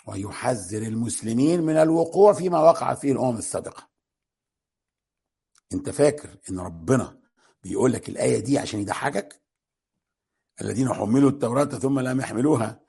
ويحذر 0.07 0.81
المسلمين 0.81 1.61
من 1.61 1.75
الوقوع 1.77 2.33
فيما 2.33 2.59
وقع 2.59 2.93
فيه 2.93 3.11
الأمم 3.11 3.37
السابقة 3.37 3.89
أنت 5.73 5.89
فاكر 5.89 6.37
إن 6.49 6.59
ربنا 6.59 7.19
بيقول 7.63 7.93
لك 7.93 8.09
الآية 8.09 8.39
دي 8.39 8.59
عشان 8.59 8.79
يضحكك 8.79 9.41
الذين 10.61 10.93
حملوا 10.93 11.29
التوراة 11.29 11.65
ثم 11.65 11.99
لم 11.99 12.19
يحملوها 12.19 12.81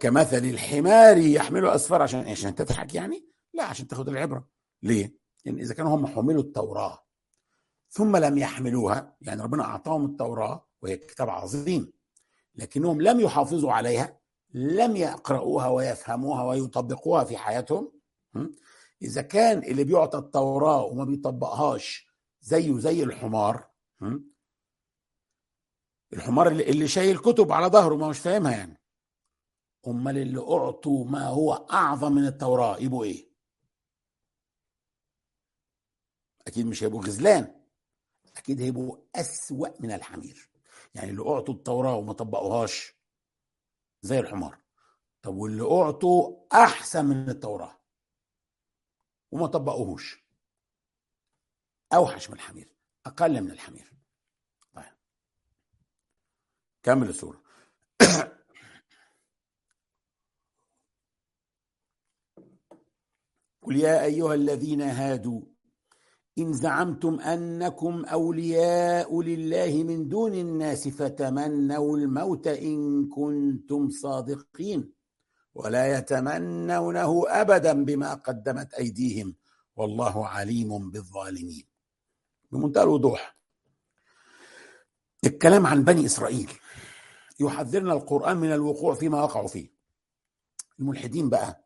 كمثل 0.00 0.36
الحمار 0.44 1.16
يحمل 1.18 1.66
أسفار 1.66 2.02
عشان 2.02 2.28
عشان 2.28 2.54
تضحك 2.54 2.94
يعني؟ 2.94 3.28
لا 3.54 3.64
عشان 3.64 3.88
تاخد 3.88 4.08
العبرة 4.08 4.48
ليه؟ 4.82 5.18
لأن 5.44 5.58
إذا 5.58 5.74
كانوا 5.74 5.96
هم 5.96 6.06
حملوا 6.06 6.42
التوراة 6.42 7.04
ثم 7.90 8.16
لم 8.16 8.38
يحملوها 8.38 9.16
يعني 9.20 9.42
ربنا 9.42 9.64
أعطاهم 9.64 10.04
التوراة 10.04 10.67
وهي 10.82 10.96
كتاب 10.96 11.30
عظيم 11.30 11.92
لكنهم 12.54 13.02
لم 13.02 13.20
يحافظوا 13.20 13.72
عليها 13.72 14.18
لم 14.54 14.96
يقرأوها 14.96 15.68
ويفهموها 15.68 16.42
ويطبقوها 16.44 17.24
في 17.24 17.36
حياتهم. 17.36 17.92
إذا 19.02 19.22
كان 19.22 19.58
اللي 19.58 19.84
بيعطى 19.84 20.18
التوراة 20.18 20.82
وما 20.84 21.04
بيطبقهاش 21.04 22.08
زيه 22.40 22.78
زي 22.78 23.02
الحمار 23.02 23.68
الحمار 26.12 26.48
اللي, 26.48 26.88
شايل 26.88 27.18
كتب 27.18 27.52
على 27.52 27.66
ظهره 27.66 27.94
ما 27.94 28.08
مش 28.08 28.18
فاهمها 28.18 28.52
يعني. 28.52 28.80
أمال 29.86 30.18
اللي 30.18 30.40
أعطوا 30.40 31.04
ما 31.04 31.26
هو 31.26 31.52
أعظم 31.52 32.12
من 32.12 32.26
التوراة 32.26 32.76
يبقوا 32.78 33.04
إيه؟ 33.04 33.28
أكيد 36.46 36.66
مش 36.66 36.82
هيبقوا 36.82 37.02
غزلان 37.02 37.54
أكيد 38.36 38.60
هيبقوا 38.60 38.96
أسوأ 39.14 39.68
من 39.80 39.92
الحمير. 39.92 40.47
يعني 40.94 41.10
اللي 41.10 41.22
أعطوا 41.22 41.54
التوراة 41.54 41.96
وما 41.96 42.12
طبقوهاش 42.12 42.94
زي 44.02 44.18
الحمار. 44.18 44.58
طب 45.22 45.34
واللي 45.34 45.62
أعطوا 45.62 46.46
أحسن 46.52 47.04
من 47.04 47.30
التوراة 47.30 47.78
وما 49.32 49.46
طبقوهوش. 49.46 50.24
أوحش 51.94 52.30
من 52.30 52.36
الحمير 52.36 52.74
أقل 53.06 53.40
من 53.40 53.50
الحمير. 53.50 53.92
طيب. 54.74 54.96
كمل 56.82 57.08
السورة. 57.08 57.42
قل 63.62 63.76
يا 63.76 64.04
أيها 64.04 64.34
الذين 64.34 64.80
هادوا 64.80 65.42
إن 66.38 66.52
زعمتم 66.52 67.20
أنكم 67.20 68.04
أولياء 68.04 69.20
لله 69.22 69.82
من 69.82 70.08
دون 70.08 70.34
الناس 70.34 70.88
فتمنوا 70.88 71.96
الموت 71.98 72.46
إن 72.46 73.08
كنتم 73.08 73.90
صادقين 73.90 74.92
ولا 75.54 75.98
يتمنونه 75.98 77.24
أبدا 77.28 77.84
بما 77.84 78.14
قدمت 78.14 78.74
أيديهم 78.74 79.34
والله 79.76 80.26
عليم 80.26 80.90
بالظالمين. 80.90 81.66
بمنتهى 82.52 82.82
الوضوح 82.82 83.38
الكلام 85.24 85.66
عن 85.66 85.84
بني 85.84 86.06
إسرائيل 86.06 86.50
يحذرنا 87.40 87.92
القرآن 87.92 88.36
من 88.36 88.52
الوقوع 88.52 88.94
فيما 88.94 89.22
وقعوا 89.22 89.48
فيه. 89.48 89.72
الملحدين 90.80 91.28
بقى 91.30 91.64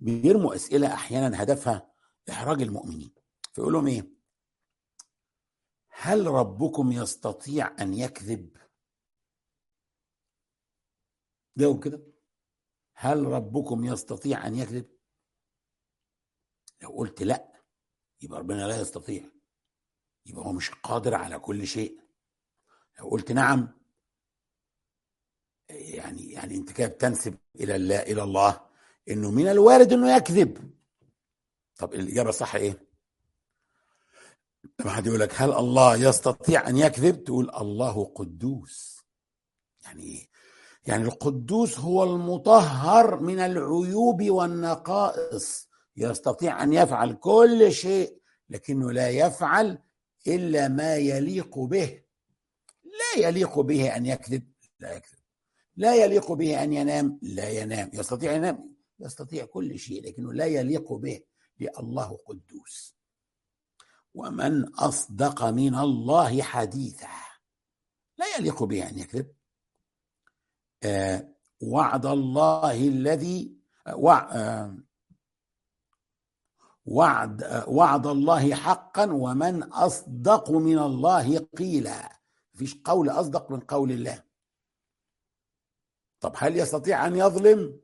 بيرموا 0.00 0.54
أسئلة 0.54 0.94
أحيانا 0.94 1.42
هدفها 1.42 1.90
إحراج 2.30 2.62
المؤمنين. 2.62 3.10
فيقول 3.52 3.72
لهم 3.72 3.86
إيه؟ 3.86 4.13
هل 5.96 6.26
ربكم 6.26 6.92
يستطيع 6.92 7.76
أن 7.80 7.94
يكذب؟ 7.94 8.56
جاوب 11.58 11.84
كده. 11.84 12.02
هل 12.96 13.26
ربكم 13.26 13.84
يستطيع 13.84 14.46
أن 14.46 14.54
يكذب؟ 14.54 14.98
لو 16.82 16.90
قلت 16.90 17.22
لا 17.22 17.62
يبقى 18.20 18.40
ربنا 18.40 18.66
لا 18.66 18.80
يستطيع. 18.80 19.30
يبقى 20.26 20.44
هو 20.46 20.52
مش 20.52 20.70
قادر 20.70 21.14
على 21.14 21.38
كل 21.38 21.66
شيء. 21.66 22.00
لو 22.98 23.08
قلت 23.08 23.32
نعم 23.32 23.80
يعني 25.68 26.30
يعني 26.32 26.54
أنت 26.54 26.72
كده 26.72 26.86
بتنسب 26.86 27.38
إلى 27.56 27.76
الله 27.76 28.02
إلى 28.02 28.22
الله 28.22 28.70
إنه 29.10 29.30
من 29.30 29.48
الوارد 29.48 29.92
إنه 29.92 30.16
يكذب. 30.16 30.74
طب 31.76 31.94
الإجابة 31.94 32.28
الصح 32.28 32.54
إيه؟ 32.54 32.83
لما 34.80 34.90
حد 34.90 35.06
يقول 35.06 35.20
لك 35.20 35.32
هل 35.34 35.52
الله 35.52 35.96
يستطيع 35.96 36.68
أن 36.68 36.76
يكذب؟ 36.76 37.24
تقول 37.24 37.50
الله 37.50 38.04
قدوس. 38.04 39.04
يعني 39.84 40.02
إيه؟ 40.02 40.28
يعني 40.86 41.04
القدوس 41.04 41.78
هو 41.78 42.04
المطهر 42.04 43.20
من 43.20 43.38
العيوب 43.38 44.22
والنقائص. 44.30 45.68
يستطيع 45.96 46.62
أن 46.62 46.72
يفعل 46.72 47.12
كل 47.12 47.72
شيء 47.72 48.18
لكنه 48.50 48.92
لا 48.92 49.08
يفعل 49.08 49.78
إلا 50.26 50.68
ما 50.68 50.96
يليق 50.96 51.58
به. 51.58 52.02
لا 52.84 53.28
يليق 53.28 53.60
به 53.60 53.96
أن 53.96 54.06
يكذب 54.06 54.52
لا 54.80 54.92
يكذب. 54.92 55.18
لا 55.76 55.94
يليق 55.94 56.32
به 56.32 56.62
أن 56.62 56.72
ينام 56.72 57.18
لا 57.22 57.48
ينام. 57.48 57.90
يستطيع 57.94 58.32
ينام 58.32 58.74
يستطيع 59.00 59.44
كل 59.44 59.78
شيء 59.78 60.02
لكنه 60.02 60.32
لا 60.32 60.44
يليق 60.44 60.92
به 60.92 61.20
الله 61.78 62.18
قدوس. 62.26 62.94
ومن 64.14 64.74
أصدق 64.74 65.44
من 65.44 65.74
الله 65.74 66.42
حديثا 66.42 67.08
لا 68.18 68.26
يليق 68.38 68.62
به 68.62 68.88
أن 68.88 68.98
يكذب. 68.98 69.34
آه 70.82 71.28
وعد 71.62 72.06
الله 72.06 72.88
الذي 72.88 73.56
آه 73.86 74.76
وعد 76.86 77.42
آه 77.42 77.68
وعد 77.68 78.06
الله 78.06 78.54
حقا 78.54 79.12
ومن 79.12 79.62
أصدق 79.62 80.50
من 80.50 80.78
الله 80.78 81.38
قيلا. 81.38 82.18
مفيش 82.54 82.76
قول 82.84 83.10
أصدق 83.10 83.50
من 83.50 83.60
قول 83.60 83.92
الله. 83.92 84.24
طب 86.20 86.32
هل 86.36 86.56
يستطيع 86.56 87.06
أن 87.06 87.16
يظلم؟ 87.16 87.80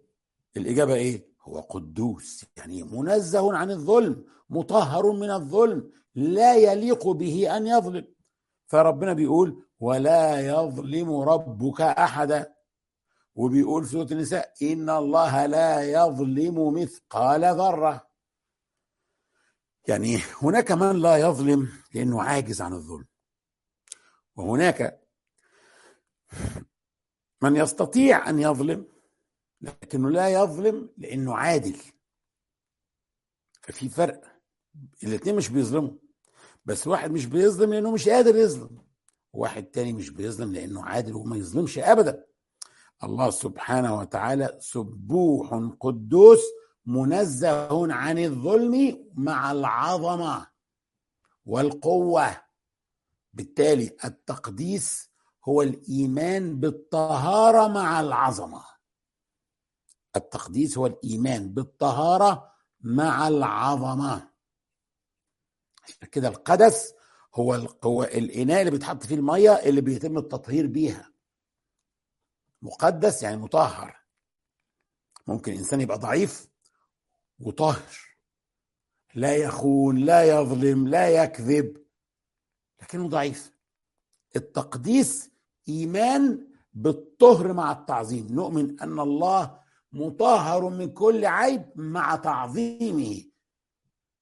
الإجابة 0.57 0.95
إيه؟ 0.95 1.31
هو 1.43 1.61
قدوس 1.61 2.45
يعني 2.57 2.83
منزه 2.83 3.57
عن 3.57 3.71
الظلم 3.71 4.25
مطهر 4.51 5.13
من 5.13 5.31
الظلم 5.31 5.93
لا 6.15 6.57
يليق 6.57 7.09
به 7.09 7.57
أن 7.57 7.67
يظلم. 7.67 8.15
فربنا 8.67 9.13
بيقول 9.13 9.67
ولا 9.81 10.41
يظلم 10.41 11.21
ربك 11.21 11.81
أحدا. 11.81 12.55
وبيقول 13.35 13.85
في 13.85 13.91
سورة 13.91 14.09
النساء 14.13 14.53
إن 14.63 14.91
الله 14.91 15.47
لا 15.47 15.83
يظلم 15.83 16.75
مثقال 16.75 17.45
ذرة. 17.45 18.11
يعني 19.89 20.19
هناك 20.43 20.73
من 20.73 21.03
لا 21.03 21.17
يظلم 21.17 21.69
لأنه 21.95 22.23
عاجز 22.23 22.63
عن 22.63 22.73
الظلم. 22.73 23.07
وهناك 24.37 25.01
من 27.43 27.57
يستطيع 27.57 28.31
أن 28.31 28.39
يظلم 28.39 28.87
لكنه 29.61 30.11
لا 30.11 30.29
يظلم 30.29 30.91
لأنه 30.99 31.37
عادل. 31.37 31.77
ففي 33.63 33.89
فرق. 33.89 34.40
الاثنين 35.05 35.37
مش 35.37 35.49
بيظلموا. 35.49 35.91
بس 36.65 36.87
واحد 36.87 37.11
مش 37.11 37.27
بيظلم 37.27 37.75
لأنه 37.75 37.91
مش 37.91 38.09
قادر 38.09 38.37
يظلم. 38.37 38.79
واحد 39.33 39.65
تاني 39.65 39.93
مش 39.93 40.11
بيظلم 40.11 40.53
لأنه 40.53 40.85
عادل 40.85 41.15
وما 41.15 41.37
يظلمش 41.37 41.79
ابدا. 41.79 42.25
الله 43.05 43.31
سبحانه 43.31 43.99
وتعالى 43.99 44.59
سبوح 44.61 45.71
قدوس 45.81 46.41
منزه 46.87 47.93
عن 47.93 48.19
الظلم 48.19 49.07
مع 49.15 49.53
العظمة 49.53 50.47
والقوة. 51.47 52.37
بالتالي 53.33 53.97
التقديس 54.05 55.11
هو 55.49 55.63
الإيمان 55.63 56.61
بالطهارة 56.61 57.69
مع 57.69 58.01
العظمة. 58.01 58.65
التقديس 60.17 60.79
هو 60.79 60.87
الإيمان 60.87 61.53
بالطهارة 61.55 62.53
مع 62.81 63.29
العظمة. 63.29 64.30
كده 66.13 66.29
القدس 66.29 66.95
هو 67.35 67.69
هو 67.85 68.03
الإناء 68.03 68.61
اللي 68.61 68.71
بيتحط 68.71 69.03
فيه 69.07 69.15
المية 69.15 69.51
اللي 69.53 69.81
بيتم 69.81 70.19
التطهير 70.19 70.67
بيها. 70.67 71.13
مقدس 72.63 73.23
يعني 73.23 73.37
مطهر. 73.37 73.97
ممكن 75.27 75.53
إنسان 75.53 75.81
يبقى 75.81 75.99
ضعيف 75.99 76.49
وطاهر. 77.39 78.17
لا 79.15 79.37
يخون 79.37 79.97
لا 79.99 80.23
يظلم 80.41 80.89
لا 80.89 81.09
يكذب 81.25 81.77
لكنه 82.83 83.09
ضعيف. 83.09 83.53
التقديس 84.37 85.31
إيمان 85.69 86.49
بالطهر 86.73 87.53
مع 87.53 87.73
التعظيم. 87.73 88.27
نؤمن 88.31 88.81
أن 88.81 89.01
الله 89.01 89.61
مطهر 89.93 90.69
من 90.69 90.93
كل 90.93 91.25
عيب 91.25 91.65
مع 91.77 92.17
تعظيمه. 92.17 93.30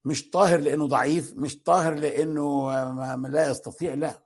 مش 0.05 0.29
طاهر 0.29 0.59
لأنه 0.59 0.87
ضعيف 0.87 1.33
مش 1.37 1.63
طاهر 1.63 1.93
لأنه 1.93 2.71
لا 3.27 3.49
يستطيع 3.49 3.93
لا. 3.93 4.23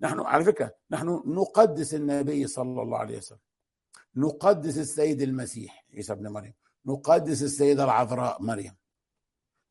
نحن 0.00 0.20
على 0.20 0.44
فكرة 0.44 0.74
نحن 0.90 1.22
نقدس 1.26 1.94
النبي 1.94 2.46
صلى 2.46 2.82
الله 2.82 2.98
عليه 2.98 3.18
وسلم. 3.18 3.38
نقدس 4.16 4.78
السيد 4.78 5.22
المسيح 5.22 5.84
عيسى 5.94 6.12
ابن 6.12 6.28
مريم. 6.28 6.54
نقدس 6.86 7.42
السيدة 7.42 7.84
العذراء 7.84 8.42
مريم. 8.42 8.76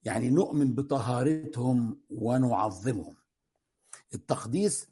يعني 0.04 0.30
نؤمن 0.30 0.76
بطهارتهم 0.76 2.00
ونعظمهم. 2.10 3.16
التقديس 4.14 4.88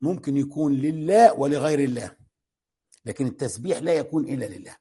ممكن 0.00 0.36
يكون 0.36 0.72
لله 0.74 1.34
ولغير 1.34 1.78
الله 1.78 2.16
لكن 3.04 3.26
التسبيح 3.26 3.78
لا 3.78 3.92
يكون 3.94 4.24
إلا 4.28 4.44
لله. 4.44 4.76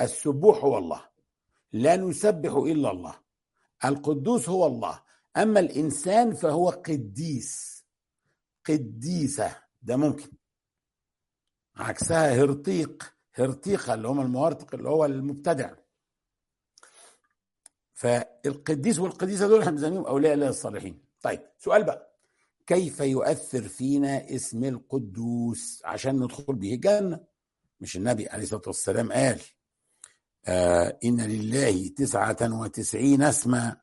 السبوح 0.00 0.64
هو 0.64 0.78
الله. 0.78 1.04
لا 1.72 1.96
نسبح 1.96 2.52
إلا 2.52 2.90
الله. 2.90 3.21
القدوس 3.84 4.48
هو 4.48 4.66
الله. 4.66 5.02
أما 5.36 5.60
الإنسان 5.60 6.34
فهو 6.34 6.70
قديس. 6.70 7.84
قديسة. 8.68 9.56
ده 9.82 9.96
ممكن. 9.96 10.30
عكسها 11.76 12.34
هرطيق 12.42 13.14
هرطيقة 13.34 13.94
اللي 13.94 14.08
هم 14.08 14.20
المهرطق 14.20 14.74
اللي 14.74 14.88
هو 14.88 15.04
المبتدع. 15.04 15.74
فالقديس 17.94 18.98
والقديسة 18.98 19.48
دول 19.48 19.58
إحنا 19.60 19.70
بنسميهم 19.70 20.04
أولياء 20.06 20.34
الله 20.34 20.48
الصالحين. 20.48 21.04
طيب 21.22 21.40
سؤال 21.58 21.84
بقى. 21.84 22.12
كيف 22.66 23.00
يؤثر 23.00 23.62
فينا 23.68 24.34
اسم 24.34 24.64
القدوس 24.64 25.82
عشان 25.84 26.16
ندخل 26.16 26.54
به 26.54 26.74
الجنة؟ 26.74 27.20
مش 27.80 27.96
النبي 27.96 28.28
عليه 28.28 28.42
الصلاة 28.42 28.62
والسلام 28.66 29.12
قال. 29.12 29.40
آه 30.46 30.98
إن 31.04 31.20
لله 31.20 31.88
تسعة 31.88 32.60
وتسعين 32.60 33.22
اسما 33.22 33.76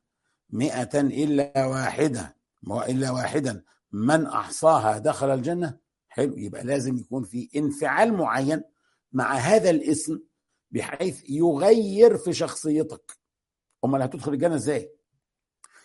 مئة 0.49 0.99
إلا 1.01 1.65
واحدة. 1.65 2.35
إلا 2.67 3.11
واحدا. 3.11 3.63
من 3.91 4.25
أحصاها 4.25 4.97
دخل 4.97 5.29
الجنة؟ 5.33 5.77
حلو 6.09 6.37
يبقى 6.37 6.63
لازم 6.63 6.97
يكون 6.97 7.23
في 7.23 7.49
انفعال 7.55 8.13
معين 8.13 8.63
مع 9.11 9.33
هذا 9.33 9.69
الاسم 9.69 10.19
بحيث 10.71 11.29
يغير 11.29 12.17
في 12.17 12.33
شخصيتك. 12.33 13.17
أمال 13.85 14.01
هتدخل 14.01 14.33
الجنة 14.33 14.55
إزاي؟ 14.55 14.91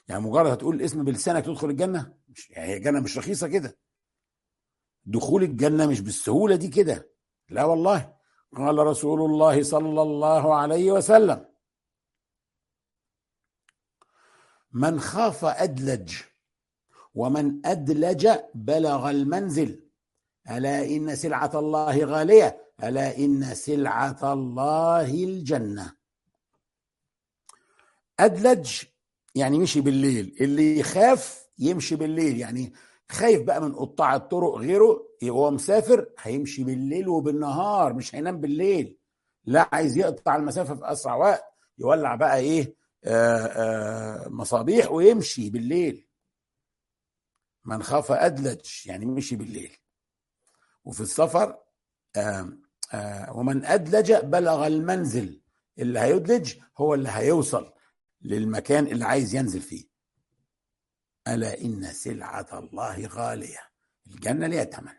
يعني 0.08 0.22
مجرد 0.22 0.50
هتقول 0.50 0.74
الاسم 0.74 1.04
بلسانك 1.04 1.44
تدخل 1.44 1.70
الجنة؟ 1.70 2.14
مش 2.28 2.50
يعني 2.50 2.68
هي 2.72 2.76
الجنه 2.76 3.00
مش 3.00 3.18
رخيصة 3.18 3.48
كده. 3.48 3.78
دخول 5.04 5.42
الجنة 5.42 5.86
مش 5.86 6.00
بالسهولة 6.00 6.56
دي 6.56 6.68
كده. 6.68 7.10
لا 7.48 7.64
والله. 7.64 8.13
قال 8.56 8.78
رسول 8.78 9.20
الله 9.30 9.62
صلى 9.62 10.02
الله 10.02 10.54
عليه 10.54 10.92
وسلم 10.92 11.44
من 14.72 15.00
خاف 15.00 15.44
أدلج 15.44 16.14
ومن 17.14 17.66
أدلج 17.66 18.28
بلغ 18.54 19.10
المنزل 19.10 19.84
ألا 20.50 20.84
إن 20.84 21.16
سلعة 21.16 21.50
الله 21.54 22.04
غالية 22.04 22.72
ألا 22.84 23.18
إن 23.18 23.54
سلعة 23.54 24.32
الله 24.32 25.14
الجنة. 25.24 25.96
أدلج 28.20 28.82
يعني 29.34 29.58
مشي 29.58 29.80
بالليل 29.80 30.36
اللي 30.40 30.78
يخاف 30.78 31.48
يمشي 31.58 31.96
بالليل 31.96 32.38
يعني 32.38 32.72
خايف 33.10 33.42
بقى 33.42 33.60
من 33.62 33.74
قطاع 33.74 34.16
الطرق 34.16 34.54
غيره 34.54 35.08
هو 35.24 35.50
مسافر 35.50 36.08
هيمشي 36.18 36.64
بالليل 36.64 37.08
وبالنهار 37.08 37.92
مش 37.94 38.14
هينام 38.14 38.40
بالليل. 38.40 38.98
لا 39.44 39.68
عايز 39.72 39.96
يقطع 39.96 40.36
المسافة 40.36 40.74
في 40.74 40.92
أسرع 40.92 41.14
وقت 41.14 41.44
يولع 41.78 42.14
بقى 42.14 42.38
إيه 42.38 42.74
آآ 43.04 43.46
آآ 44.24 44.28
مصابيح 44.28 44.92
ويمشي 44.92 45.50
بالليل. 45.50 46.08
من 47.64 47.82
خاف 47.82 48.12
أدلج 48.12 48.86
يعني 48.86 49.06
مشي 49.06 49.36
بالليل. 49.36 49.76
وفي 50.84 51.00
السفر 51.00 51.56
آآ 52.16 52.58
ومن 53.34 53.64
أدلج 53.64 54.12
بلغ 54.12 54.66
المنزل 54.66 55.40
اللي 55.78 56.00
هيدلج 56.00 56.54
هو 56.78 56.94
اللي 56.94 57.08
هيوصل 57.12 57.72
للمكان 58.22 58.86
اللي 58.86 59.04
عايز 59.04 59.34
ينزل 59.34 59.60
فيه. 59.60 59.93
ألا 61.28 61.60
إن 61.60 61.84
سلعة 61.92 62.46
الله 62.52 63.06
غالية؟ 63.06 63.58
الجنة 64.06 64.46
ليها 64.46 64.64
ثمن 64.64 64.92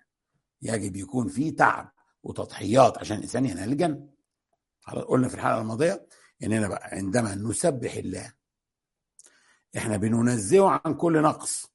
يجب 0.62 0.96
يكون 0.96 1.28
في 1.28 1.52
تعب 1.52 1.92
وتضحيات 2.24 2.98
عشان 2.98 3.18
الإنسان 3.18 3.46
ينال 3.46 3.72
الجنة. 3.72 4.10
قلنا 5.08 5.28
في 5.28 5.36
الحلقة 5.36 5.62
الماضية 5.62 6.08
إننا 6.44 6.68
بقى 6.68 6.90
عندما 6.92 7.36
نسبح 7.36 7.94
الله 7.94 8.34
إحنا 9.78 9.98
بننزهه 9.98 10.82
عن 10.86 10.94
كل 10.94 11.22
نقص. 11.22 11.72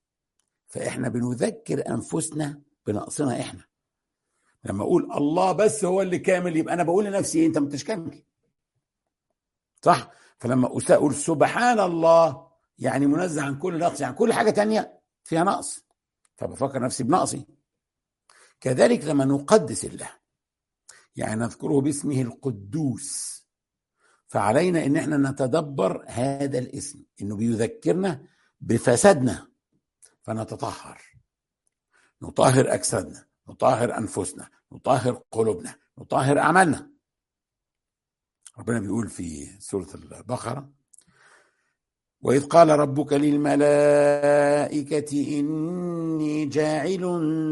فإحنا 0.66 1.08
بنذكر 1.08 1.88
أنفسنا 1.88 2.60
بنقصنا 2.86 3.40
إحنا. 3.40 3.64
لما 4.64 4.82
أقول 4.82 5.12
الله 5.12 5.52
بس 5.52 5.84
هو 5.84 6.02
اللي 6.02 6.18
كامل 6.18 6.56
يبقى 6.56 6.74
أنا 6.74 6.82
بقول 6.82 7.04
لنفسي 7.04 7.38
إيه؟ 7.38 7.46
أنت 7.46 7.58
ما 7.58 7.68
كامل. 7.86 8.22
صح؟ 9.82 10.10
فلما 10.38 10.66
أقول 10.66 11.14
سبحان 11.14 11.80
الله 11.80 12.49
يعني 12.80 13.06
منزه 13.06 13.42
عن 13.42 13.58
كل 13.58 13.78
نقص 13.78 14.00
يعني 14.00 14.14
كل 14.14 14.32
حاجة 14.32 14.50
تانية 14.50 15.00
فيها 15.24 15.44
نقص. 15.44 15.84
فبفكر 16.36 16.82
نفسي 16.82 17.04
بنقصي. 17.04 17.46
كذلك 18.60 19.04
لما 19.04 19.24
نقدس 19.24 19.84
الله 19.84 20.10
يعني 21.16 21.40
نذكره 21.40 21.80
باسمه 21.80 22.20
القدوس 22.22 23.40
فعلينا 24.26 24.86
إن 24.86 24.96
إحنا 24.96 25.16
نتدبر 25.30 26.04
هذا 26.08 26.58
الاسم 26.58 27.04
إنه 27.22 27.36
بيذكرنا 27.36 28.26
بفسادنا 28.60 29.48
فنتطهر. 30.22 31.02
نطهر 32.22 32.74
أجسادنا 32.74 33.26
نطهر 33.48 33.98
أنفسنا 33.98 34.50
نطهر 34.72 35.22
قلوبنا 35.30 35.74
نطهر 35.98 36.38
أعمالنا. 36.38 36.90
ربنا 38.58 38.80
بيقول 38.80 39.08
في 39.08 39.46
سورة 39.60 39.88
البقرة 39.94 40.79
وإذ 42.22 42.46
قال 42.46 42.68
ربك 42.68 43.12
للملائكة 43.12 44.18
إني 45.38 46.46
جاعل 46.46 47.02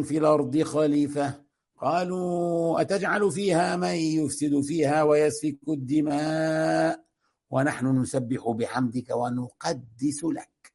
في 0.05 0.19
الأرض 0.19 0.63
خليفة. 0.63 1.49
قالوا 1.79 2.81
أتجعل 2.81 3.31
فيها 3.31 3.77
من 3.77 3.89
يفسد 3.95 4.61
فيها 4.61 5.03
ويسفك 5.03 5.59
الدماء؟ 5.69 7.05
ونحن 7.51 7.87
نسبح 8.01 8.49
بحمدك 8.51 9.11
ونقدس 9.11 10.25
لك. 10.25 10.73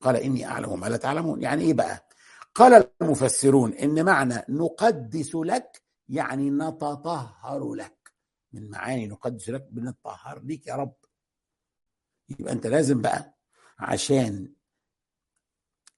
قال 0.00 0.16
إني 0.16 0.46
أعلم 0.46 0.80
ما 0.80 0.86
لا 0.86 0.96
تعلمون. 0.96 1.42
يعني 1.42 1.62
إيه 1.62 1.74
بقى؟ 1.74 2.08
قال 2.54 2.84
المفسرون 3.02 3.72
إن 3.72 4.04
معنى 4.04 4.42
نقدس 4.48 5.34
لك 5.34 5.82
يعني 6.08 6.50
نتطهر 6.50 7.74
لك. 7.74 8.12
من 8.52 8.70
معاني 8.70 9.06
نقدس 9.06 9.48
لك؟ 9.50 9.68
بنتطهر 9.70 10.42
ليك 10.44 10.66
يا 10.66 10.74
رب. 10.74 10.92
يبقى 12.28 12.52
انت 12.52 12.66
لازم 12.66 13.02
بقى 13.02 13.38
عشان 13.78 14.54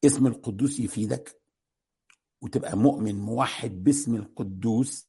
اسم 0.05 0.27
القدوس 0.27 0.81
يفيدك 0.81 1.41
وتبقى 2.41 2.77
مؤمن 2.77 3.15
موحد 3.21 3.85
باسم 3.85 4.15
القدوس 4.17 5.09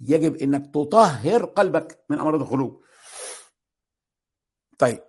يجب 0.00 0.36
انك 0.36 0.74
تطهر 0.74 1.44
قلبك 1.44 2.04
من 2.10 2.18
امراض 2.18 2.40
القلوب. 2.42 2.82
طيب 4.78 5.02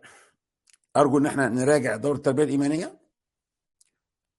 ارجو 0.98 1.18
ان 1.18 1.26
إحنا 1.26 1.50
نراجع 1.50 1.96
دوره 1.96 2.16
التربية 2.16 2.44
الإيمانية 2.44 3.00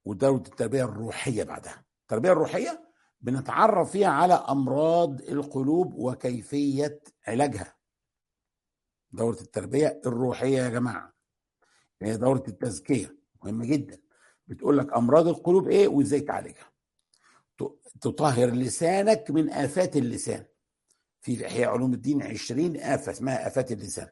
ودوره 0.05 0.37
التربية 0.37 0.85
الروحية 0.85 1.43
بعدها. 1.45 1.85
التربية 2.03 2.33
الروحية 2.33 2.89
بنتعرف 3.21 3.91
فيها 3.91 4.09
على 4.09 4.35
أمراض 4.35 5.21
القلوب 5.23 5.95
وكيفية 5.95 7.01
علاجها. 7.27 7.78
دورة 9.13 9.41
التربية 9.41 10.01
الروحية 10.07 10.59
يا 10.59 10.69
جماعة. 10.69 11.15
هي 12.03 12.17
دورة 12.17 12.43
التزكية 12.49 13.17
مهمة 13.43 13.67
جدا. 13.67 13.99
بتقول 14.47 14.79
لك 14.79 14.93
أمراض 14.93 15.29
القلوب 15.29 15.69
إيه 15.69 15.89
وإزاي 15.89 16.21
تعالجها. 16.21 16.73
تطهر 18.01 18.51
لسانك 18.51 19.31
من 19.31 19.51
آفات 19.51 19.97
اللسان. 19.97 20.45
في 21.21 21.47
إحياء 21.47 21.71
علوم 21.71 21.93
الدين 21.95 22.23
عشرين 22.23 22.77
آفة 22.81 23.13
اسمها 23.13 23.47
آفات 23.47 23.73
اللسان. 23.73 24.09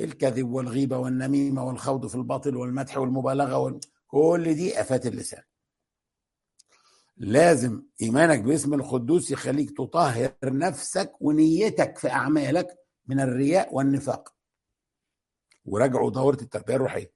الكذب 0.00 0.48
والغيبة 0.48 0.98
والنميمة 0.98 1.64
والخوض 1.64 2.06
في 2.06 2.14
الباطل 2.14 2.56
والمدح 2.56 2.98
والمبالغة 2.98 3.58
وال... 3.58 3.80
كل 4.06 4.54
دي 4.54 4.80
آفات 4.80 5.06
اللسان. 5.06 5.42
لازم 7.16 7.82
إيمانك 8.02 8.40
باسم 8.40 8.74
القدوس 8.74 9.30
يخليك 9.30 9.76
تطهر 9.76 10.32
نفسك 10.44 11.12
ونيتك 11.20 11.98
في 11.98 12.10
أعمالك 12.10 12.66
من 13.06 13.20
الرياء 13.20 13.74
والنفاق. 13.74 14.34
وراجعوا 15.68 16.10
دورة 16.10 16.38
التربية 16.42 16.74
الروحية. 16.74 17.12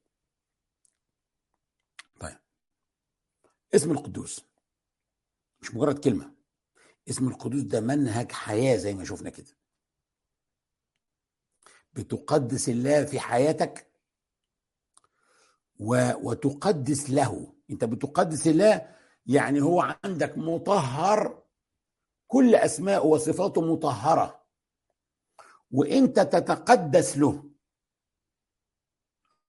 طيب. 2.21 2.39
اسم 3.75 3.91
القدوس. 3.91 4.45
مش 5.61 5.75
مجرد 5.75 5.99
كلمة. 5.99 6.35
اسم 7.09 7.29
القدوس 7.29 7.63
ده 7.63 7.81
منهج 7.81 8.33
حياة 8.33 8.77
زي 8.77 8.95
ما 8.95 9.05
شفنا 9.05 9.31
كده. 9.31 9.57
بتقدس 11.93 12.69
الله 12.69 13.05
في 13.05 13.21
حياتك 13.21 13.93
و... 15.79 16.13
وتقدس 16.23 17.11
له. 17.11 17.55
انت 17.71 17.85
بتقدس 17.85 18.47
الله 18.47 18.97
يعني 19.27 19.61
هو 19.61 19.97
عندك 20.05 20.39
مطهر. 20.39 21.43
كل 22.27 22.55
أسماء 22.55 23.07
وصفاته 23.07 23.61
مطهرة. 23.61 24.47
وانت 25.71 26.21
تتقدس 26.21 27.19
له. 27.19 27.52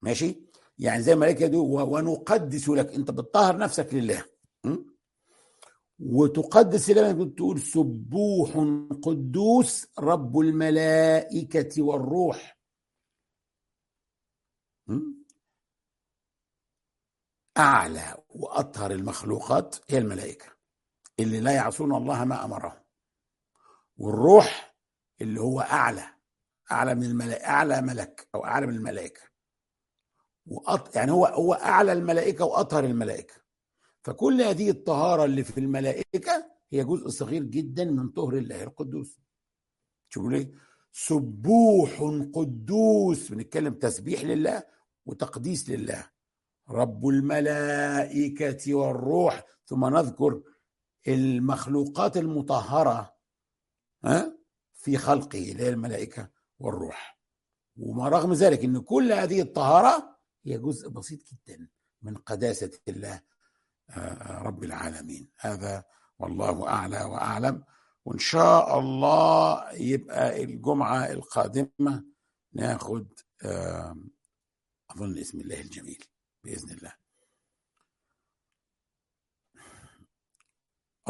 ماشي؟ 0.03 0.41
يعني 0.79 1.03
زي 1.03 1.13
الملائكه 1.13 1.57
ونقدس 1.57 2.69
لك. 2.69 2.93
أنت 2.93 3.11
بتطهر 3.11 3.57
نفسك 3.57 3.93
لله? 3.93 4.25
وتقدس 5.99 6.89
لما 6.89 7.25
تقول 7.25 7.61
سبوح 7.61 8.49
قدوس 9.03 9.87
رب 9.99 10.39
الملائكة 10.39 11.81
والروح. 11.83 12.57
أعلى 17.57 18.23
وأطهر 18.29 18.91
المخلوقات 18.91 19.75
هي 19.89 19.97
الملائكة. 19.97 20.45
اللي 21.19 21.39
لا 21.39 21.51
يعصون 21.51 21.95
الله 21.95 22.25
ما 22.25 22.45
أمرهم. 22.45 22.83
والروح 23.97 24.75
اللي 25.21 25.41
هو 25.41 25.61
أعلى 25.61 26.05
أعلى 26.71 26.95
من 26.95 27.03
الملائكة 27.03 27.45
أعلى 27.45 27.81
ملك 27.81 28.27
أو 28.35 28.45
أعلى 28.45 28.67
من 28.67 28.75
الملائكة. 28.75 29.32
وأط... 30.45 30.95
يعني 30.95 31.11
هو 31.11 31.25
هو 31.25 31.53
أعلى 31.53 31.93
الملائكة 31.93 32.45
وأطهر 32.45 32.83
الملائكة. 32.83 33.33
فكل 34.03 34.41
هذه 34.41 34.69
الطهارة 34.69 35.25
اللي 35.25 35.43
في 35.43 35.57
الملائكة 35.59 36.51
هي 36.71 36.83
جزء 36.83 37.07
صغير 37.09 37.43
جدا 37.43 37.85
من 37.85 38.09
طهر 38.09 38.33
الله 38.33 38.63
القدوس. 38.63 39.19
شوفوا 40.09 40.31
ليه؟ 40.31 40.51
سبوح 40.91 41.99
قدوس. 42.33 43.31
بنتكلم 43.31 43.73
تسبيح 43.73 44.23
لله 44.23 44.63
وتقديس 45.05 45.69
لله. 45.69 46.09
رب 46.69 47.07
الملائكة 47.07 48.73
والروح. 48.73 49.45
ثم 49.65 49.85
نذكر 49.85 50.41
المخلوقات 51.07 52.17
المطهرة 52.17 53.15
ها 54.03 54.37
في 54.73 54.97
خلقه 54.97 55.51
اللي 55.51 55.63
هي 55.63 55.69
الملائكة 55.69 56.29
والروح. 56.59 57.19
وما 57.77 58.09
رغم 58.09 58.33
ذلك 58.33 58.63
إن 58.63 58.81
كل 58.81 59.11
هذه 59.11 59.41
الطهارة 59.41 60.12
هي 60.45 60.57
جزء 60.57 60.89
بسيط 60.89 61.19
جدا 61.33 61.69
من 62.01 62.15
قداسة 62.17 62.71
الله 62.87 63.21
رب 64.47 64.63
العالمين. 64.63 65.31
هذا 65.39 65.83
والله 66.19 66.67
أعلى 66.67 67.03
وأعلم. 67.03 67.63
وإن 68.05 68.19
شاء 68.19 68.79
الله 68.79 69.71
يبقى 69.73 70.43
الجمعة 70.43 71.11
القادمة 71.11 72.05
ناخد 72.53 73.07
أظن 74.89 75.17
اسم 75.17 75.39
الله 75.39 75.61
الجميل 75.61 76.03
بإذن 76.43 76.69
الله. 76.77 76.93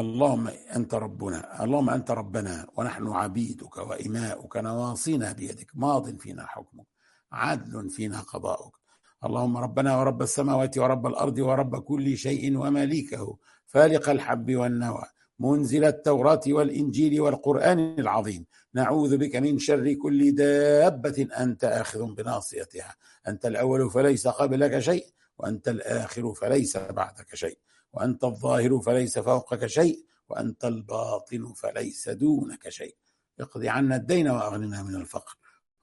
اللهم 0.00 0.48
أنت 0.48 0.94
ربنا 0.94 1.64
اللهم 1.64 1.90
أنت 1.90 2.10
ربنا 2.10 2.70
ونحن 2.76 3.06
عبيدك 3.08 3.76
وإماؤك 3.76 4.56
نواصينا 4.56 5.32
بيدك 5.32 5.70
ماض 5.74 6.16
فينا 6.18 6.46
حكمك 6.46 6.86
عدل 7.32 7.90
فينا 7.90 8.20
قضاؤك. 8.20 8.83
اللهم 9.24 9.56
ربنا 9.56 9.98
ورب 9.98 10.22
السماوات 10.22 10.78
ورب 10.78 11.06
الأرض 11.06 11.38
ورب 11.38 11.82
كل 11.82 12.16
شيء 12.16 12.58
ومليكه 12.58 13.38
فالق 13.66 14.08
الحب 14.08 14.54
والنوى 14.54 15.04
منزل 15.38 15.84
التوراة 15.84 16.40
والإنجيل 16.48 17.20
والقرآن 17.20 17.98
العظيم. 17.98 18.46
نعوذ 18.74 19.16
بك 19.16 19.36
من 19.36 19.58
شر 19.58 19.92
كل 19.92 20.34
دابة 20.34 21.28
أنت 21.38 21.64
آخذ 21.64 22.14
بناصيتها. 22.14 22.94
أنت 23.28 23.46
الأول 23.46 23.90
فليس 23.90 24.28
قبلك 24.28 24.78
شيء 24.78 25.06
وأنت 25.38 25.68
الآخر 25.68 26.34
فليس 26.34 26.76
بعدك 26.76 27.34
شيء. 27.34 27.58
وأنت 27.92 28.24
الظاهر 28.24 28.80
فليس 28.80 29.18
فوقك 29.18 29.66
شيء 29.66 30.04
وأنت 30.28 30.64
الباطن 30.64 31.52
فليس 31.56 32.08
دونك 32.08 32.68
شيء. 32.68 32.96
اقض 33.40 33.64
عنا 33.64 33.96
الدين 33.96 34.28
وأغننا 34.28 34.82
من 34.82 34.94
الفقر. 34.94 35.36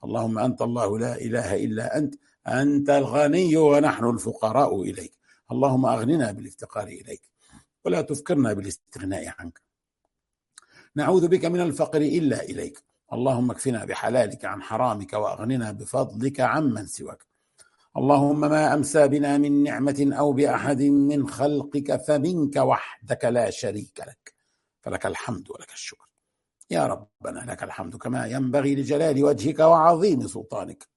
اللهم 0.04 0.40
أنت 0.40 0.62
الله 0.62 1.00
لا 1.00 1.22
إله 1.22 1.56
إلا 1.56 1.98
أنت 1.98 2.16
أنت 2.48 2.90
الغني 2.90 3.58
ونحن 3.58 4.10
الفقراء 4.10 4.82
إليك. 4.82 5.14
اللهم 5.52 5.86
أغننا 5.86 6.32
بالافتقار 6.32 6.88
إليك 6.88 7.22
ولا 7.86 8.02
تفكرنا 8.02 8.54
بالاستغناء 8.54 9.34
عنك. 9.40 9.62
نعوذ 10.96 11.28
بك 11.28 11.46
من 11.46 11.62
الفقر 11.62 12.02
إلا 12.02 12.44
إليك. 12.44 12.84
اللهم 13.14 13.52
اكفنا 13.52 13.86
بحلالك 13.86 14.46
عن 14.46 14.62
حرامك 14.62 15.14
وأغننا 15.14 15.72
بفضلك 15.72 16.40
عمن 16.40 16.88
سواك. 16.88 17.26
اللهم 17.98 18.40
ما 18.40 18.74
أمسى 18.74 19.08
بنا 19.08 19.38
من 19.38 19.64
نعمة 19.64 20.12
أو 20.14 20.34
بأحد 20.34 20.82
من 20.82 21.28
خلقك 21.28 21.96
فمنك 21.96 22.56
وحدك 22.56 23.26
لا 23.26 23.50
شريك 23.50 24.00
لك. 24.00 24.34
فلك 24.82 25.06
الحمد 25.06 25.50
ولك 25.50 25.74
الشكر. 25.74 26.08
يا 26.70 26.88
ربنا 26.88 27.52
لك 27.52 27.64
الحمد 27.64 27.96
كما 27.96 28.28
ينبغي 28.28 28.76
لجلال 28.76 29.24
وجهك 29.24 29.60
وعظيم 29.60 30.28
سلطانك. 30.28 30.91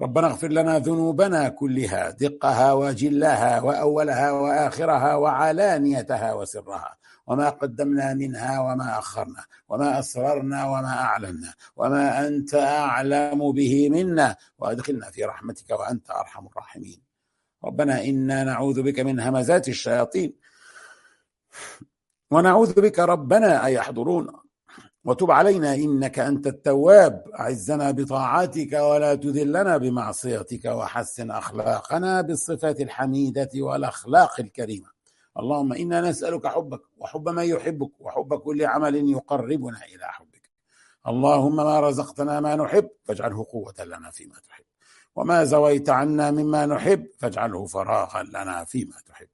ربنا 0.00 0.26
اغفر 0.26 0.48
لنا 0.48 0.78
ذنوبنا 0.78 1.48
كلها 1.48 2.10
دقها 2.10 2.72
وجلها 2.72 3.60
وأولها 3.60 4.30
وآخرها 4.30 5.14
وعلانيتها 5.14 6.32
وسرها. 6.32 6.96
وما 7.26 7.48
قدمنا 7.48 8.14
منها 8.14 8.60
وما 8.60 8.98
أخرنا 8.98 9.44
وما 9.68 9.98
أسررنا 9.98 10.64
وما 10.64 11.00
أعلنا 11.00 11.54
وما 11.76 12.26
أنت 12.26 12.54
أعلم 12.54 13.52
به 13.52 13.90
منا. 13.90 14.36
وأدخلنا 14.58 15.10
في 15.10 15.24
رحمتك 15.24 15.70
وأنت 15.70 16.10
أرحم 16.10 16.46
الراحمين. 16.46 17.02
ربنا 17.64 18.04
إنا 18.04 18.44
نعوذ 18.44 18.82
بك 18.82 19.00
من 19.00 19.20
همزات 19.20 19.68
الشياطين. 19.68 20.32
ونعوذ 22.30 22.80
بك 22.80 22.98
ربنا 22.98 23.66
ان 23.66 23.72
يحضرون. 23.72 24.43
وتب 25.04 25.30
علينا 25.30 25.74
إنك 25.74 26.18
أنت 26.18 26.46
التواب. 26.46 27.24
أعزنا 27.40 27.90
بطاعتك 27.90 28.72
ولا 28.72 29.14
تذلنا 29.14 29.76
بمعصيتك 29.76 30.64
وحسن 30.64 31.30
أخلاقنا 31.30 32.20
بالصفات 32.20 32.80
الحميدة 32.80 33.50
والأخلاق 33.54 34.40
الكريمة. 34.40 34.88
اللهم 35.38 35.72
إنا 35.72 36.00
نسألك 36.00 36.46
حبك 36.46 36.80
وحب 36.98 37.28
من 37.28 37.44
يحبك 37.44 38.00
وحب 38.00 38.34
كل 38.34 38.66
عمل 38.66 39.10
يقربنا 39.10 39.78
إلى 39.94 40.04
حبك. 40.04 40.50
اللهم 41.08 41.56
ما 41.56 41.80
رزقتنا 41.80 42.40
ما 42.40 42.56
نحب 42.56 42.88
فاجعله 43.04 43.46
قوة 43.52 43.74
لنا 43.84 44.10
فيما 44.10 44.34
تحب. 44.48 44.64
وما 45.16 45.44
زويت 45.44 45.90
عنا 45.90 46.30
مما 46.30 46.66
نحب 46.66 47.06
فاجعله 47.18 47.66
فراغا 47.66 48.22
لنا 48.22 48.64
فيما 48.64 48.96
تحب. 49.06 49.28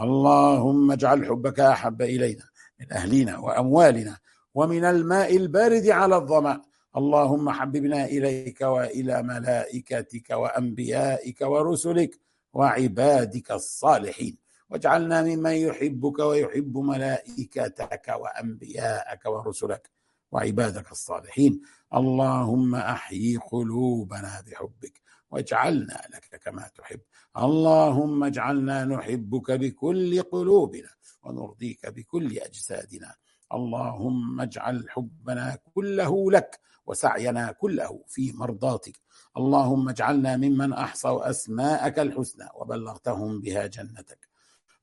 اللهم 0.00 0.92
اجعل 0.92 1.26
حبك 1.26 1.60
أحب 1.60 2.02
إلينا 2.02 2.44
من 2.80 2.92
أهلنا 2.92 3.38
وأموالنا 3.38 4.18
ومن 4.54 4.84
الماء 4.84 5.36
البارد 5.36 5.86
على 5.86 6.16
الظمأ. 6.16 6.62
اللهم 6.96 7.50
حببنا 7.50 8.04
إليك 8.04 8.60
وإلى 8.60 9.22
ملائكتك 9.22 10.30
وأنبيائك 10.30 11.40
ورسلك 11.40 12.20
وعبادك 12.52 13.50
الصالحين. 13.50 14.38
واجعلنا 14.70 15.22
ممن 15.22 15.52
يحبك 15.52 16.18
ويحب 16.18 16.78
ملائكتك 16.78 18.14
وأنبياءك 18.20 19.26
ورسلك 19.26 19.90
وعبادك 20.32 20.92
الصالحين. 20.92 21.60
اللهم 21.94 22.74
أحيي 22.74 23.36
قلوبنا 23.36 24.42
بحبك 24.46 25.00
واجعلنا 25.30 26.02
لك 26.14 26.40
كما 26.44 26.70
تحب. 26.78 27.00
اللهم 27.38 28.24
اجعلنا 28.24 28.84
نحبك 28.84 29.50
بكل 29.52 30.22
قلوبنا 30.22 30.90
ونرضيك 31.22 31.86
بكل 31.86 32.38
أجسادنا. 32.38 33.14
اللهم 33.52 34.40
اجعل 34.40 34.90
حبنا 34.90 35.58
كله 35.74 36.30
لك 36.30 36.60
وسعينا 36.86 37.52
كله 37.52 38.00
في 38.06 38.32
مرضاتك. 38.32 39.00
اللهم 39.36 39.88
اجعلنا 39.88 40.36
ممن 40.36 40.72
احصوا 40.72 41.30
أسماءك 41.30 41.98
الحسنى 41.98 42.48
وبلغتهم 42.54 43.40
بها 43.40 43.66
جنتك. 43.66 44.28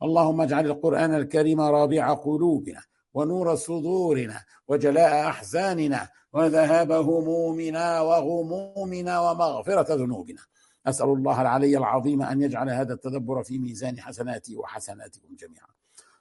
اللهم 0.04 0.42
اجعل 0.42 0.66
القرآن 0.66 1.16
الكريم 1.16 1.62
رابع 1.62 2.14
قلوبنا 2.14 2.82
ونور 3.14 3.56
صدورنا 3.56 4.44
وجلاء 4.68 5.28
أحزاننا 5.28 6.10
وذهاب 6.34 6.92
همومنا 6.92 8.02
وغمومنا 8.02 9.20
ومغفرة 9.20 9.96
ذنوبنا. 9.96 10.42
أسأل 10.86 11.10
الله 11.10 11.42
العلي 11.42 11.78
العظيم 11.78 12.22
أن 12.22 12.42
يجعل 12.42 12.70
هذا 12.70 12.94
التدبر 12.94 13.44
في 13.44 13.58
ميزان 13.60 14.00
حسناتي 14.00 14.56
وحسناتكم 14.56 15.36
جميعا. 15.36 15.75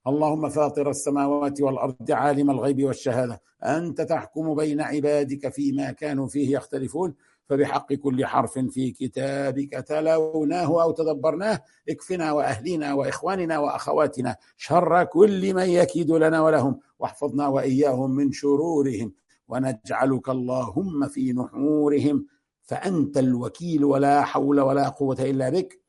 اللهم 0.07 0.49
فاطر 0.49 0.91
السماوات 0.91 1.61
والأرض 1.61 2.11
عالم 2.11 2.51
الغيب 2.51 2.85
والشهادة. 2.85 3.43
أنت 3.63 4.01
تحكم 4.01 4.55
بين 4.55 4.81
عبادك 4.81 5.49
فيما 5.49 5.93
كانوا 5.93 6.29
فيه 6.29 6.57
يختلفون. 6.57 7.15
فبحق 7.49 7.93
كل 7.93 8.27
حرف 8.27 8.59
في 8.59 8.91
كتابك 8.91 9.71
تلوناه 9.71 10.83
أو 10.83 10.91
تدبرناه. 10.91 11.61
اكفنا 11.89 12.33
واهلنا 12.33 12.95
وإخواننا 12.95 13.59
وأخواتنا 13.59 14.37
شر 14.57 15.05
كل 15.05 15.55
من 15.55 15.69
يكيد 15.69 16.11
لنا 16.11 16.41
ولهم. 16.43 16.81
واحفظنا 16.99 17.49
وإياهم 17.49 18.11
من 18.11 18.33
شرورهم. 18.33 19.13
ونجعلك 19.49 20.29
اللهم 20.29 21.09
في 21.09 21.33
نحورهم. 21.33 22.27
فأنت 22.63 23.19
الوكيل 23.19 23.85
ولا 23.85 24.23
حول 24.23 24.61
ولا 24.61 24.89
قوة 24.89 25.17
إلا 25.21 25.51
بك. 25.51 25.81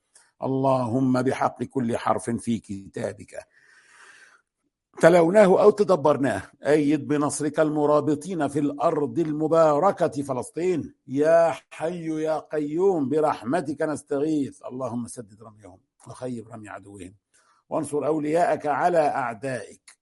اللهم 0.43 1.21
بحق 1.21 1.63
كل 1.63 1.97
حرف 1.97 2.29
في 2.29 2.59
كتابك 2.59 3.35
تلوناه 5.01 5.61
أو 5.61 5.69
تدبرناه. 5.69 6.41
أيد 6.65 7.07
بنصرك 7.07 7.59
المرابطين 7.59 8.47
في 8.47 8.59
الأرض 8.59 9.19
المباركة 9.19 10.21
فلسطين. 10.21 10.95
يا 11.07 11.55
حي 11.69 12.23
يا 12.23 12.39
قيوم 12.39 13.09
برحمتك 13.09 13.81
نستغيث. 13.81 14.61
اللهم 14.71 15.07
سدد 15.07 15.43
رميهم 15.43 15.79
وخيب 16.07 16.49
رمي 16.49 16.69
عدوهم. 16.69 17.15
وانصر 17.69 18.05
أولياءك 18.05 18.65
على 18.65 18.99
أعدائك. 18.99 19.95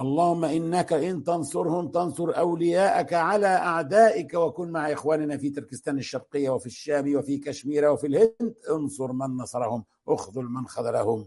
اللهم 0.00 0.44
إنك 0.44 0.92
إن 0.92 1.24
تنصرهم 1.24 1.88
تنصر 1.88 2.38
أولياءك 2.38 3.12
على 3.12 3.46
أعدائك. 3.46 4.34
وكن 4.34 4.70
مع 4.70 4.92
إخواننا 4.92 5.36
في 5.36 5.50
تركستان 5.50 5.98
الشرقية 5.98 6.50
وفي 6.50 6.66
الشام 6.66 7.16
وفي 7.16 7.38
كشمير 7.38 7.88
وفي 7.88 8.06
الهند. 8.06 8.54
انصر 8.70 9.12
من 9.12 9.36
نصرهم 9.36 9.84
اخذل 10.08 10.44
من 10.44 10.66
خذلهم. 10.66 11.26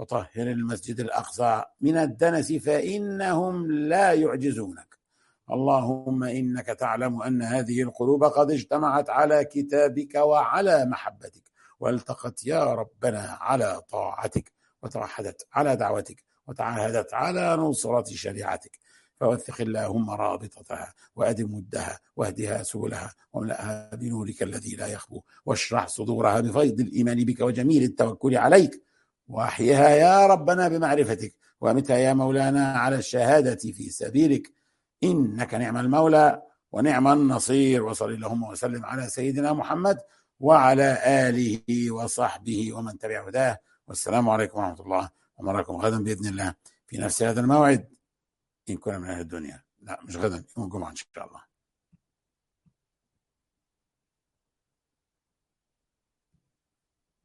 وطهر 0.00 0.28
المسجد 0.36 1.00
الأقصى 1.00 1.62
من 1.80 1.96
الدنس 1.96 2.52
فإنهم 2.52 3.72
لا 3.72 4.12
يعجزونك. 4.12 4.98
اللهم 5.50 6.24
إنك 6.24 6.66
تعلم 6.66 7.22
أن 7.22 7.42
هذه 7.42 7.82
القلوب 7.82 8.24
قد 8.24 8.50
اجتمعت 8.50 9.10
على 9.10 9.44
كتابك 9.44 10.14
وعلى 10.14 10.84
محبتك. 10.84 11.42
والتقت 11.80 12.46
يا 12.46 12.74
ربنا 12.74 13.38
على 13.40 13.80
طاعتك 13.90 14.52
وتوحدت 14.82 15.46
على 15.52 15.76
دعوتك 15.76 16.24
وتعاهدت 16.48 17.14
على 17.14 17.56
نصرة 17.56 18.14
شريعتك. 18.14 18.78
فوثق 19.20 19.60
اللهم 19.60 20.10
رابطتها 20.10 20.94
وأدم 21.16 21.54
ودها 21.54 22.00
واهدها 22.16 22.62
سبلها 22.62 23.14
واملأها 23.32 23.94
بنورك 23.94 24.42
الذي 24.42 24.76
لا 24.76 24.86
يخبو 24.86 25.22
واشرح 25.46 25.88
صدورها 25.88 26.40
بفيض 26.40 26.80
الإيمان 26.80 27.24
بك 27.24 27.40
وجميل 27.40 27.82
التوكل 27.82 28.36
عليك. 28.36 28.89
وأحيها 29.30 29.88
يا 29.88 30.26
ربنا 30.26 30.68
بمعرفتك. 30.68 31.34
وامتها 31.60 31.96
يا 31.96 32.12
مولانا 32.12 32.72
على 32.72 32.96
الشهادة 32.96 33.72
في 33.72 33.90
سبيلك؟ 33.90 34.52
إنك 35.04 35.54
نعم 35.54 35.76
المولى 35.76 36.42
ونعم 36.72 37.08
النصير. 37.08 37.82
وصل 37.82 38.10
اللهم 38.10 38.42
وسلم 38.42 38.84
على 38.84 39.08
سيدنا 39.08 39.52
محمد 39.52 39.98
وعلى 40.40 40.98
آله 41.06 41.90
وصحبه 41.90 42.72
ومن 42.72 42.98
تبع 42.98 43.26
هداه. 43.28 43.58
والسلام 43.86 44.28
عليكم 44.30 44.58
ورحمة 44.58 44.80
الله 44.80 45.10
ومراكم 45.36 45.76
غدا 45.76 46.04
بإذن 46.04 46.26
الله 46.26 46.54
في 46.86 46.98
نفس 46.98 47.22
هذا 47.22 47.40
الموعد. 47.40 47.88
إن 48.70 48.76
كنا 48.76 48.98
من 48.98 49.08
أهل 49.08 49.20
الدنيا. 49.20 49.62
لا 49.82 50.00
مش 50.02 50.16
غدا 50.16 50.44
يوم 50.56 50.66
الجمعة 50.66 50.90
إن 50.90 50.96
شاء 50.96 51.26
الله. 51.26 51.49